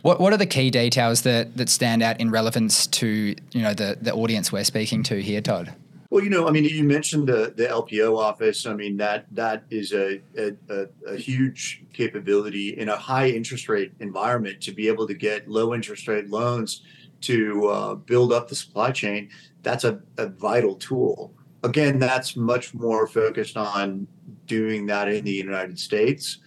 [0.01, 3.73] what what are the key details that that stand out in relevance to you know
[3.73, 5.73] the the audience we're speaking to here, Todd?
[6.13, 8.67] Well, you know, I mean, you mentioned the the LPO office.
[8.67, 13.93] I mean, that that is a a, a huge capability in a high interest rate
[13.99, 16.83] environment to be able to get low interest rate loans
[17.21, 19.31] to uh, build up the supply chain,
[19.63, 21.33] that's a, a vital tool.
[21.63, 24.05] Again, that's much more focused on
[24.45, 26.37] doing that in the United States.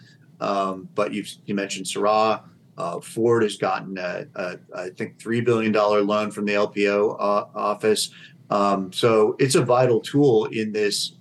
[0.41, 2.45] Um, but you you mentioned Syrah.
[2.79, 7.47] Uh, Ford has gotten, a, a, I think, $3 billion loan from the LPO uh,
[7.55, 8.11] office.
[8.51, 11.13] Um, so it's a vital tool in this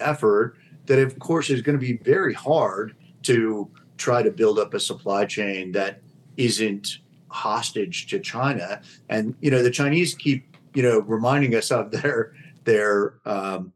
[0.00, 0.56] effort
[0.86, 4.80] that, of course, is going to be very hard to try to build up a
[4.80, 6.00] supply chain that
[6.36, 8.80] isn't hostage to China.
[9.08, 12.32] And, you know, the Chinese keep, you know, reminding us of their,
[12.64, 13.72] their um,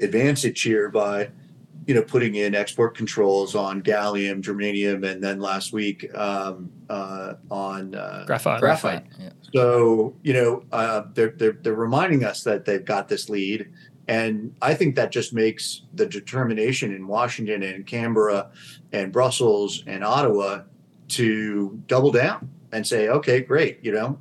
[0.00, 1.30] advantage here by
[1.86, 7.34] you know, putting in export controls on gallium, germanium, and then last week um, uh,
[7.50, 8.60] on uh, graphite.
[8.60, 9.06] Graphite.
[9.18, 9.30] Yeah.
[9.54, 13.70] So you know, uh, they're, they're they're reminding us that they've got this lead,
[14.08, 18.50] and I think that just makes the determination in Washington and Canberra,
[18.92, 20.62] and Brussels and Ottawa
[21.08, 24.18] to double down and say, okay, great, you know,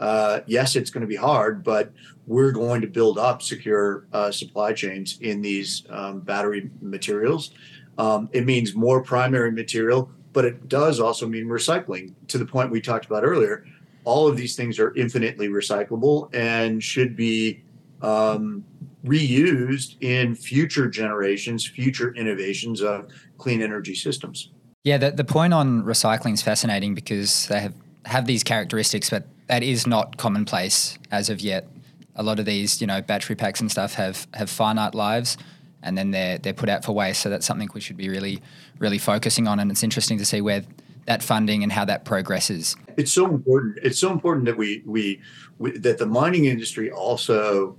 [0.00, 1.92] uh, yes, it's going to be hard, but
[2.26, 7.52] we're going to build up secure uh, supply chains in these um, battery materials.
[7.98, 12.70] Um, it means more primary material, but it does also mean recycling to the point
[12.70, 13.64] we talked about earlier.
[14.04, 17.62] All of these things are infinitely recyclable and should be
[18.02, 18.64] um,
[19.04, 24.50] reused in future generations, future innovations of clean energy systems.
[24.84, 27.74] Yeah, the, the point on recycling is fascinating because they have,
[28.04, 31.68] have these characteristics, but that is not commonplace as of yet.
[32.14, 35.36] A lot of these, you know, battery packs and stuff have have finite lives,
[35.82, 37.22] and then they're they're put out for waste.
[37.22, 38.42] So that's something we should be really
[38.78, 39.60] really focusing on.
[39.60, 40.62] And it's interesting to see where
[41.06, 42.76] that funding and how that progresses.
[42.96, 43.78] It's so important.
[43.82, 45.20] It's so important that we we,
[45.58, 47.76] we that the mining industry also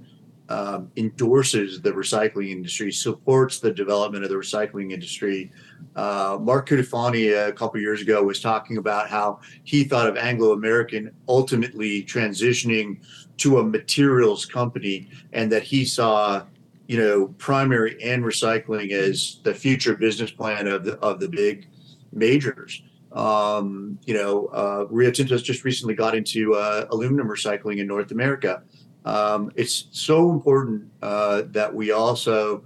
[0.50, 5.52] um, endorses the recycling industry, supports the development of the recycling industry.
[5.96, 10.52] Uh, Mark Cutifani a couple years ago was talking about how he thought of Anglo
[10.52, 13.00] American ultimately transitioning
[13.38, 16.44] to a materials company, and that he saw,
[16.88, 21.68] you know, primary and recycling as the future business plan of the of the big
[22.12, 22.84] majors.
[23.12, 28.12] Um, you know, uh, Rio Tinto's just recently got into uh, aluminum recycling in North
[28.12, 28.62] America.
[29.06, 32.64] Um, it's so important uh, that we also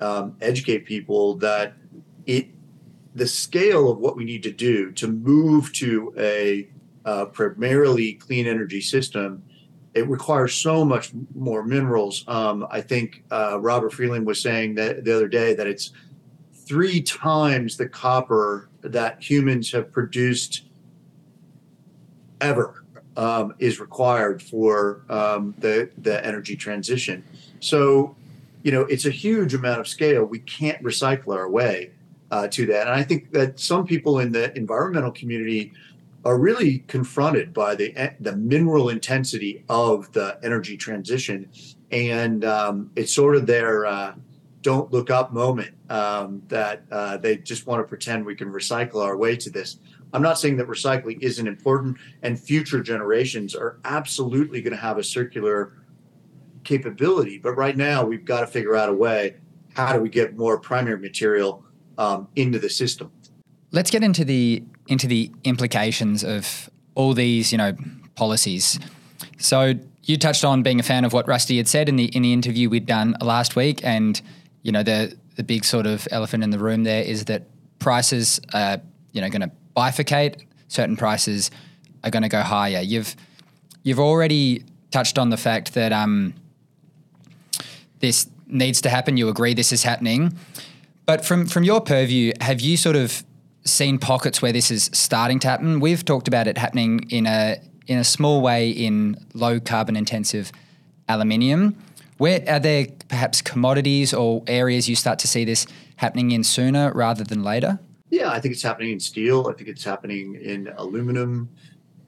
[0.00, 1.74] um, educate people that
[2.26, 2.48] it
[3.14, 6.68] the scale of what we need to do to move to a
[7.04, 9.42] uh, primarily clean energy system
[9.92, 15.04] it requires so much more minerals um, i think uh, robert friedland was saying that
[15.04, 15.92] the other day that it's
[16.52, 20.64] three times the copper that humans have produced
[22.40, 22.84] ever
[23.16, 27.24] um, is required for um, the the energy transition.
[27.60, 28.16] So,
[28.62, 30.24] you know, it's a huge amount of scale.
[30.24, 31.90] We can't recycle our way
[32.34, 32.88] uh, to that.
[32.88, 35.72] And I think that some people in the environmental community
[36.24, 41.48] are really confronted by the the mineral intensity of the energy transition,
[41.92, 44.14] and um, it's sort of their uh,
[44.62, 49.00] don't look up moment um, that uh, they just want to pretend we can recycle
[49.04, 49.78] our way to this.
[50.12, 54.98] I'm not saying that recycling isn't important, and future generations are absolutely going to have
[54.98, 55.74] a circular
[56.64, 57.38] capability.
[57.38, 59.36] But right now, we've got to figure out a way
[59.74, 61.63] how do we get more primary material
[61.98, 63.10] um, into the system.
[63.72, 67.74] Let's get into the into the implications of all these, you know,
[68.14, 68.78] policies.
[69.38, 72.22] So you touched on being a fan of what Rusty had said in the in
[72.22, 74.20] the interview we'd done last week, and
[74.62, 77.44] you know the the big sort of elephant in the room there is that
[77.78, 78.80] prices are
[79.12, 81.50] you know going to bifurcate, certain prices
[82.02, 82.80] are going to go higher.
[82.80, 83.16] You've
[83.82, 86.34] you've already touched on the fact that um,
[88.00, 89.16] this needs to happen.
[89.16, 90.36] You agree this is happening,
[91.06, 93.24] but from from your purview, have you sort of
[93.64, 95.80] seen pockets where this is starting to happen?
[95.80, 100.52] We've talked about it happening in a in a small way in low carbon intensive
[101.08, 101.76] aluminium.
[102.18, 106.92] Where are there perhaps commodities or areas you start to see this happening in sooner
[106.92, 107.78] rather than later?
[108.10, 109.48] Yeah, I think it's happening in steel.
[109.48, 111.48] I think it's happening in aluminum.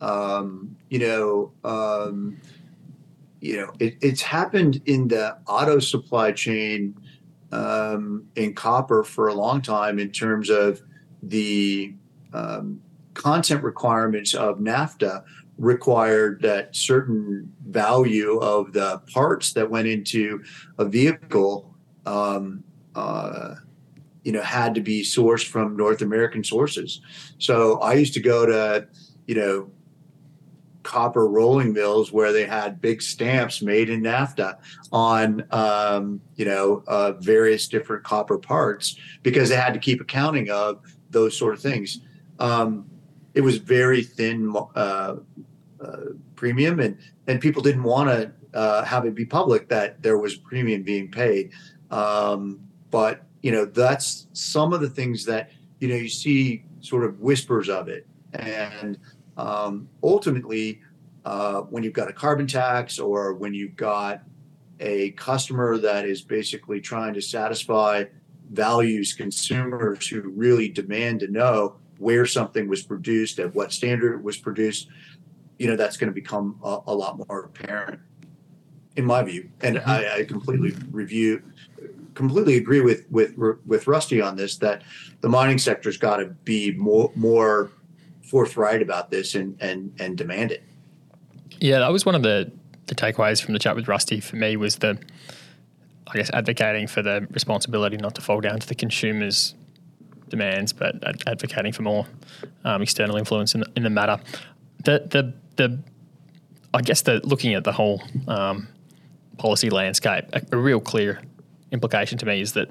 [0.01, 2.41] Um, you know, um,
[3.41, 6.95] you know, it, it's happened in the auto supply chain
[7.53, 10.83] um, in copper for a long time in terms of
[11.23, 11.95] the
[12.33, 12.81] um,
[13.15, 15.25] content requirements of NAFTA
[15.59, 20.43] required that certain value of the parts that went into
[20.79, 21.75] a vehicle
[22.05, 22.63] um,
[22.95, 23.55] uh,
[24.23, 27.01] you know had to be sourced from North American sources.
[27.39, 28.89] So I used to go to
[29.27, 29.71] you know
[30.87, 34.57] copper rolling mills where they had big stamps made in NAFTA
[34.93, 40.49] on um, you know uh, various different copper parts because they had to keep accounting
[40.49, 40.81] of
[41.11, 42.01] those sort of things.
[42.39, 42.87] Um,
[43.35, 45.17] it was very thin uh,
[45.81, 45.97] uh,
[46.37, 50.37] premium, and and people didn't want to uh, have it be public that there was
[50.37, 51.51] premium being paid.
[51.91, 52.61] Um,
[52.93, 57.19] but you know, that's some of the things that you know you see sort of
[57.19, 58.99] whispers of it, and
[59.37, 60.81] um, ultimately,
[61.25, 64.23] uh, when you've got a carbon tax or when you've got
[64.81, 68.05] a customer that is basically trying to satisfy
[68.51, 74.23] values consumers who really demand to know where something was produced, at what standard it
[74.23, 74.89] was produced,
[75.59, 77.99] you know, that's going to become a, a lot more apparent,
[78.97, 79.49] in my view.
[79.63, 79.91] And mm-hmm.
[79.91, 81.43] I, I, completely review,
[82.15, 83.35] completely agree with with
[83.67, 84.83] with Rusty on this that
[85.23, 87.71] the mining sector's got to be more more
[88.27, 90.63] forthright about this and and and demand it.
[91.61, 92.51] Yeah, that was one of the
[92.87, 94.99] the takeaways from the chat with Rusty for me was the
[96.07, 99.55] I guess advocating for the responsibility not to fall down to the consumer's
[100.29, 102.07] demands, but ad- advocating for more
[102.65, 104.19] um, external influence in the, in the matter.
[104.85, 105.79] The the the
[106.75, 108.69] I guess the looking at the whole um,
[109.39, 111.21] policy landscape, a, a, real clear
[111.73, 112.71] implication to me is that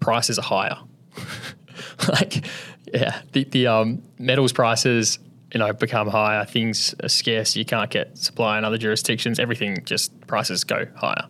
[0.00, 0.76] prices are higher.
[2.08, 2.46] like,
[2.92, 5.18] yeah, the the um, metals prices
[5.52, 6.44] you know become higher.
[6.44, 7.56] Things are scarce.
[7.56, 9.38] You can't get supply in other jurisdictions.
[9.38, 11.26] Everything just prices go higher.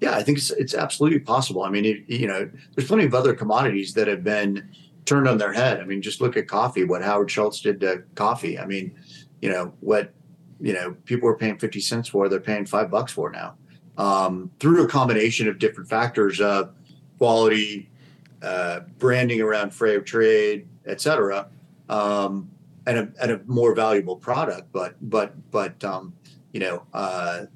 [0.00, 1.64] Yeah, I think it's, it's absolutely possible.
[1.64, 4.70] I mean, it, you know, there's plenty of other commodities that have been
[5.06, 5.80] turned on their head.
[5.80, 6.84] I mean, just look at coffee.
[6.84, 8.58] What Howard Schultz did to coffee.
[8.58, 8.96] I mean,
[9.42, 10.12] you know what,
[10.60, 13.54] you know, people were paying fifty cents for, they're paying five bucks for now,
[13.96, 16.72] um, through a combination of different factors of
[17.18, 17.90] quality,
[18.42, 21.48] uh, branding around fair trade, et cetera,
[21.88, 22.50] um,
[22.86, 24.72] and a, and a more valuable product.
[24.72, 26.14] But but but um,
[26.52, 27.46] you know, uh,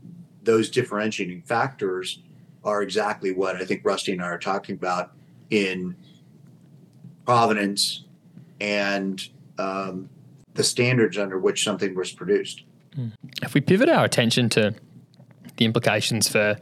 [0.43, 2.21] those differentiating factors
[2.65, 5.13] are exactly what I think Rusty and I are talking about
[5.51, 5.97] in
[7.25, 8.05] provenance
[8.61, 9.29] and
[9.59, 10.09] um,
[10.55, 12.63] the standards under which something was produced.
[12.95, 13.09] Hmm.
[13.43, 14.75] If we pivot our attention to
[15.57, 16.59] the implications for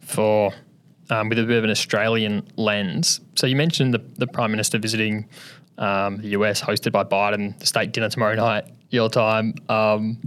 [0.00, 0.52] for
[1.10, 4.78] um, with a bit of an Australian lens, so you mentioned the, the Prime Minister
[4.78, 5.28] visiting
[5.78, 9.54] um, the US, hosted by Biden, the state dinner tomorrow night, your time.
[9.68, 10.20] Um,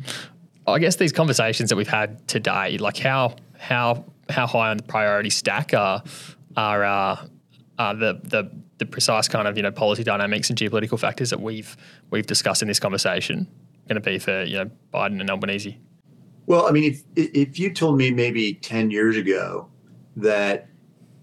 [0.68, 4.84] I guess these conversations that we've had today, like how how how high on the
[4.84, 6.04] priority stack are
[6.56, 7.26] are uh,
[7.78, 11.42] are the the the precise kind of you know policy dynamics and geopolitical factors that
[11.42, 11.76] we've
[12.10, 13.48] we've discussed in this conversation
[13.88, 15.78] going to be for you know Biden and Albanese?
[16.46, 19.68] Well, I mean, if if you told me maybe ten years ago
[20.18, 20.68] that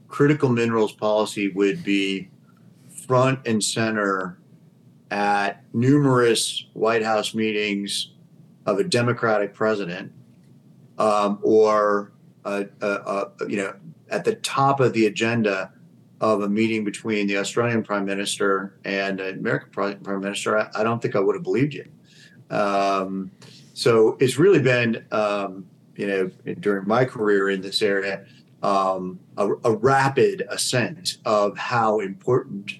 [0.09, 2.31] critical minerals policy would be
[3.07, 4.39] front and center
[5.11, 8.13] at numerous White House meetings
[8.67, 10.13] of a Democratic president,
[10.99, 12.13] um, or
[12.45, 13.75] a, a, a, you know
[14.11, 15.73] at the top of the agenda
[16.21, 20.83] of a meeting between the Australian Prime Minister and an American Prime Minister, I, I
[20.83, 21.87] don't think I would have believed you.
[22.51, 23.31] Um,
[23.75, 28.25] so it's really been, um, you know, during my career in this area,
[28.63, 32.73] um, a, a, rapid ascent of how important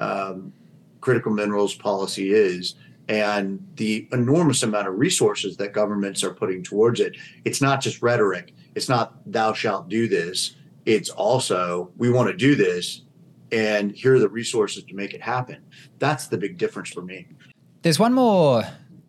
[0.00, 0.52] um,
[1.00, 2.74] critical minerals policy is
[3.08, 7.16] and the enormous amount of resources that governments are putting towards it.
[7.44, 8.54] It's not just rhetoric.
[8.74, 10.56] It's not thou shalt do this.
[10.84, 13.02] It's also we want to do this,
[13.52, 15.58] and here are the resources to make it happen.
[15.98, 17.26] That's the big difference for me.
[17.82, 18.64] There's one more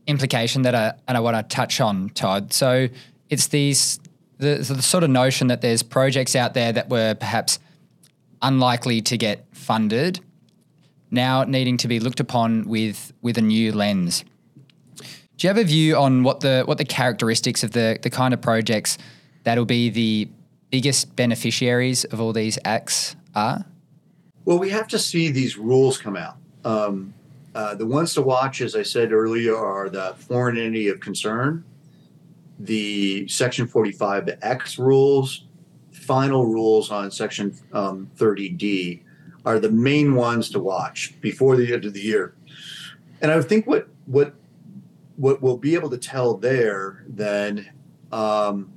[0.07, 2.53] implication that I and I want to touch on, Todd.
[2.53, 2.87] So
[3.29, 3.99] it's these
[4.37, 7.59] the, the sort of notion that there's projects out there that were perhaps
[8.41, 10.19] unlikely to get funded
[11.09, 14.23] now needing to be looked upon with with a new lens.
[15.37, 18.33] Do you have a view on what the what the characteristics of the the kind
[18.33, 18.97] of projects
[19.43, 20.29] that'll be the
[20.69, 23.65] biggest beneficiaries of all these acts are?
[24.45, 26.37] Well, we have to see these rules come out.
[26.63, 27.13] Um,
[27.53, 31.63] uh, the ones to watch, as I said earlier, are the foreign entity of concern,
[32.59, 35.45] the Section 45, the X rules,
[35.91, 39.01] final rules on Section um, 30D
[39.45, 42.35] are the main ones to watch before the end of the year.
[43.21, 44.33] And I think what what
[45.15, 47.69] what we'll be able to tell there then
[48.11, 48.71] um,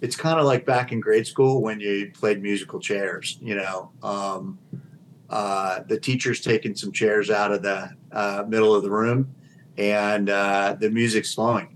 [0.00, 3.38] it's kind of like back in grade school when you played musical chairs.
[3.40, 4.58] You know, um,
[5.30, 9.34] uh, the teacher's taking some chairs out of the uh, middle of the room,
[9.78, 11.71] and uh, the music's slowing.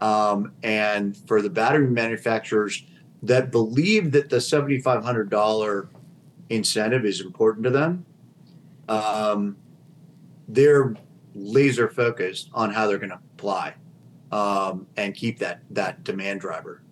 [0.00, 2.84] Um, and for the battery manufacturers
[3.22, 5.88] that believe that the seventy-five hundred dollar
[6.48, 8.06] incentive is important to them,
[8.88, 9.56] um,
[10.48, 10.94] they're
[11.34, 13.74] laser focused on how they're going to apply
[14.32, 16.82] um, and keep that that demand driver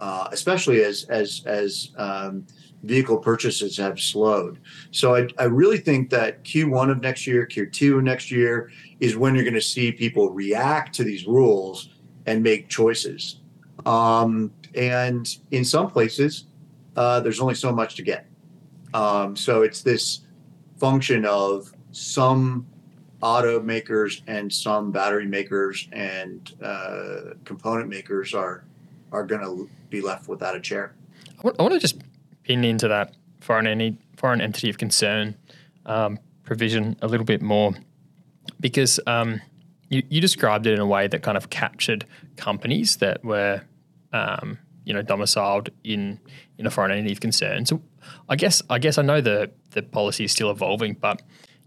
[0.00, 2.46] uh, especially as as as um,
[2.82, 4.58] vehicle purchases have slowed.
[4.90, 9.16] So I, I really think that Q1 of next year, Q2 of next year is
[9.16, 11.93] when you're going to see people react to these rules
[12.26, 13.40] and make choices.
[13.86, 16.44] Um, and in some places,
[16.96, 18.26] uh, there's only so much to get.
[18.92, 20.20] Um, so it's this
[20.78, 22.66] function of some
[23.22, 28.64] automakers and some battery makers and uh, component makers are
[29.12, 30.92] are going to be left without a chair.
[31.38, 32.02] I want, I want to just
[32.42, 35.36] pin into that foreign any foreign entity of concern
[35.86, 37.74] um, provision a little bit more
[38.60, 39.40] because um,
[39.88, 42.04] you, you described it in a way that kind of captured
[42.36, 43.62] companies that were
[44.12, 46.20] um, you know domiciled in
[46.58, 47.66] in a foreign entity of concern.
[47.66, 47.82] So
[48.28, 51.22] I guess I guess I know the the policy is still evolving, but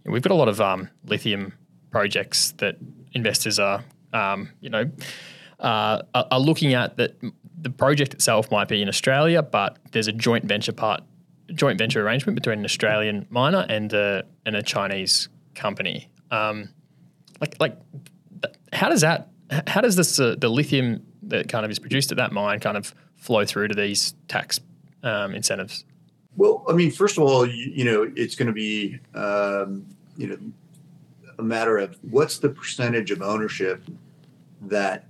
[0.06, 1.54] we've got a lot of um, lithium
[1.92, 2.78] projects that
[3.14, 4.90] investors are um, you know
[5.60, 7.18] uh, are, looking at that
[7.60, 11.04] the project itself might be in Australia, but there's a joint venture part
[11.54, 16.10] joint venture arrangement between an Australian miner and a and a Chinese company.
[16.30, 16.70] Um,
[17.40, 17.78] like like
[18.74, 19.30] how does that
[19.68, 22.78] how does this uh, the lithium that kind of is produced at that mine kind
[22.78, 24.60] of flow through to these tax
[25.04, 25.86] um, incentives?
[26.36, 29.86] Well, I mean, first of all, you, you know, it's going to be um,
[30.18, 30.38] you know
[31.40, 33.84] a matter of what's the percentage of ownership
[34.64, 35.06] that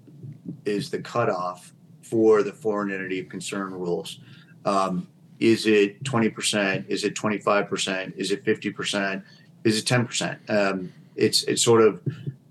[0.66, 4.20] is the cutoff for the foreign entity of concern rules.
[4.66, 5.08] Um,
[5.40, 6.90] is it 20%?
[6.90, 8.18] Is it 25%?
[8.18, 9.24] Is it 50%?
[9.64, 10.50] Is it 10%?
[10.50, 12.02] Um, it's it's sort of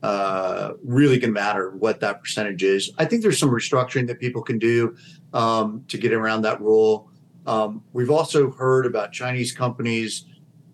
[0.03, 2.91] uh, really going to matter what that percentage is.
[2.99, 4.97] I think there's some restructuring that people can do
[5.33, 7.11] um, to get around that rule.
[7.47, 10.27] Um, we've also heard about Chinese companies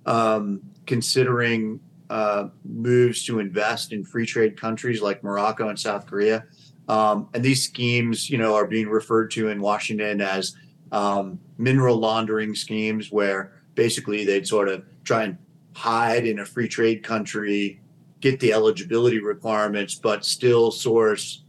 [0.06, 1.80] um, considering
[2.10, 6.44] uh, moves to invest in free trade countries like Morocco and South Korea.
[6.88, 10.56] Um, and these schemes, you know, are being referred to in Washington as
[10.90, 15.38] um, mineral laundering schemes, where basically they'd sort of try and
[15.74, 17.80] hide in a free trade country,
[18.22, 21.42] get the eligibility requirements, but still source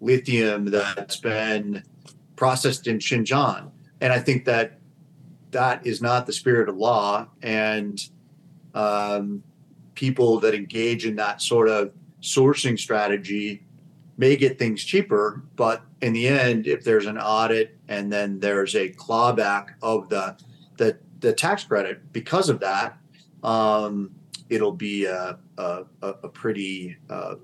[0.00, 1.82] lithium that's been
[2.36, 3.70] processed in Xinjiang.
[4.00, 4.78] And I think that
[5.50, 7.26] that is not the spirit of law.
[7.42, 8.00] And
[8.74, 9.42] um,
[9.94, 13.64] people that engage in that sort of sourcing strategy
[14.16, 18.74] may get things cheaper, but in the end, if there's an audit and then there's
[18.76, 20.36] a clawback of the
[20.76, 22.96] the, the tax credit because of that,
[23.42, 24.10] um,
[24.50, 27.36] it'll be a, a, a pretty uh,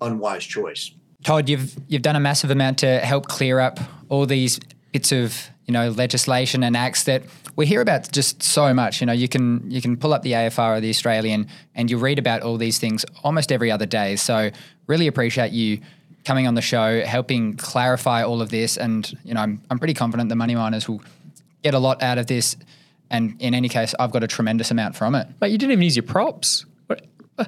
[0.00, 0.92] unwise choice.
[1.24, 4.60] Todd, you've you've done a massive amount to help clear up all these
[4.92, 7.24] bits of you know legislation and acts that
[7.56, 9.00] we hear about just so much.
[9.00, 11.98] You know, you can you can pull up the AFR or the Australian and you
[11.98, 14.16] read about all these things almost every other day.
[14.16, 14.50] So
[14.86, 15.80] really appreciate you
[16.24, 18.76] coming on the show, helping clarify all of this.
[18.76, 21.02] And you know, I'm I'm pretty confident the money miners will
[21.62, 22.56] get a lot out of this.
[23.10, 25.28] And in any case, I've got a tremendous amount from it.
[25.38, 26.66] But you didn't even use your props.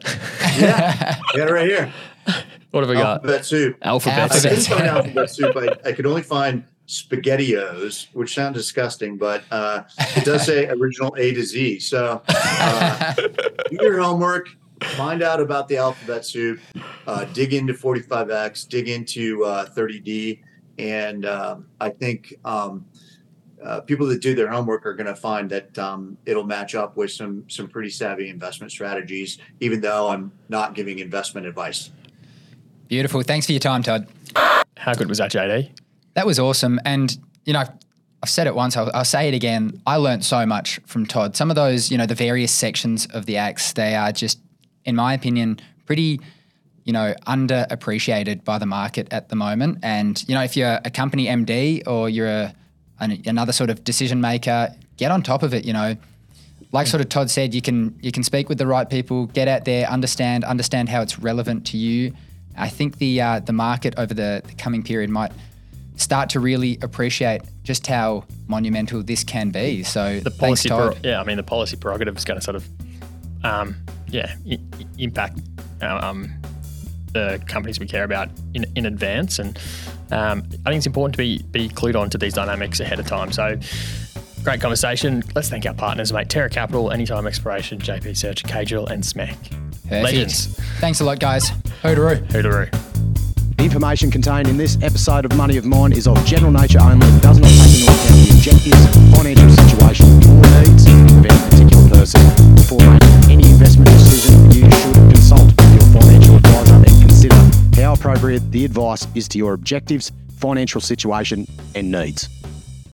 [0.58, 1.92] yeah, yeah, right here.
[2.70, 3.24] What have we got?
[3.24, 3.78] Alphabet soup.
[3.80, 4.30] Alphabet.
[4.30, 5.56] I couldn't find alphabet soup.
[5.56, 9.84] I, I could only find spaghettios, which sound disgusting, but uh,
[10.16, 11.80] it does say original A to Z.
[11.80, 14.48] So uh, do your homework,
[14.82, 16.60] find out about the alphabet soup,
[17.06, 20.42] uh, dig into 45X, dig into uh, 30D.
[20.78, 22.86] And um, I think um,
[23.64, 26.96] uh, people that do their homework are going to find that um, it'll match up
[26.96, 31.90] with some some pretty savvy investment strategies, even though I'm not giving investment advice.
[32.88, 33.22] Beautiful.
[33.22, 34.06] Thanks for your time, Todd.
[34.76, 35.70] How good was that, JD?
[36.14, 36.80] That was awesome.
[36.84, 37.64] And, you know,
[38.22, 39.80] I've said it once, I'll, I'll say it again.
[39.86, 41.36] I learned so much from Todd.
[41.36, 44.40] Some of those, you know, the various sections of the acts, they are just,
[44.84, 46.20] in my opinion, pretty,
[46.84, 49.78] you know, underappreciated by the market at the moment.
[49.82, 52.54] And, you know, if you're a company MD or you're a,
[53.00, 55.96] an, another sort of decision maker, get on top of it, you know.
[56.70, 59.48] Like sort of Todd said, you can you can speak with the right people, get
[59.48, 62.12] out there, understand understand how it's relevant to you.
[62.56, 65.32] I think the uh, the market over the, the coming period might
[65.96, 69.82] start to really appreciate just how monumental this can be.
[69.82, 70.98] So The thanks, policy, Todd.
[71.00, 72.68] pro- yeah, I mean the policy prerogative is going to sort of,
[73.44, 73.76] um,
[74.08, 75.40] yeah, I- I- impact
[75.80, 76.30] uh, um,
[77.14, 79.58] the companies we care about in, in advance, and
[80.10, 83.06] um, I think it's important to be be clued on to these dynamics ahead of
[83.06, 83.32] time.
[83.32, 83.58] So.
[84.44, 85.24] Great conversation.
[85.34, 86.28] Let's thank our partners, mate.
[86.28, 89.36] Terra Capital, Anytime Exploration, JP Search, K-Drill, and SMEC.
[89.82, 90.04] Perfect.
[90.04, 90.46] Legends.
[90.80, 91.50] Thanks a lot, guys.
[91.82, 92.24] Hooroo.
[92.28, 92.70] Hoodaroo.
[93.56, 97.06] The information contained in this episode of Money of Mine is of general nature only
[97.06, 101.88] and does not take into account the objectives, financial situation, or needs of any particular
[101.90, 102.54] person.
[102.54, 103.90] Before making any investment
[107.82, 112.28] how appropriate the advice is to your objectives, financial situation, and needs.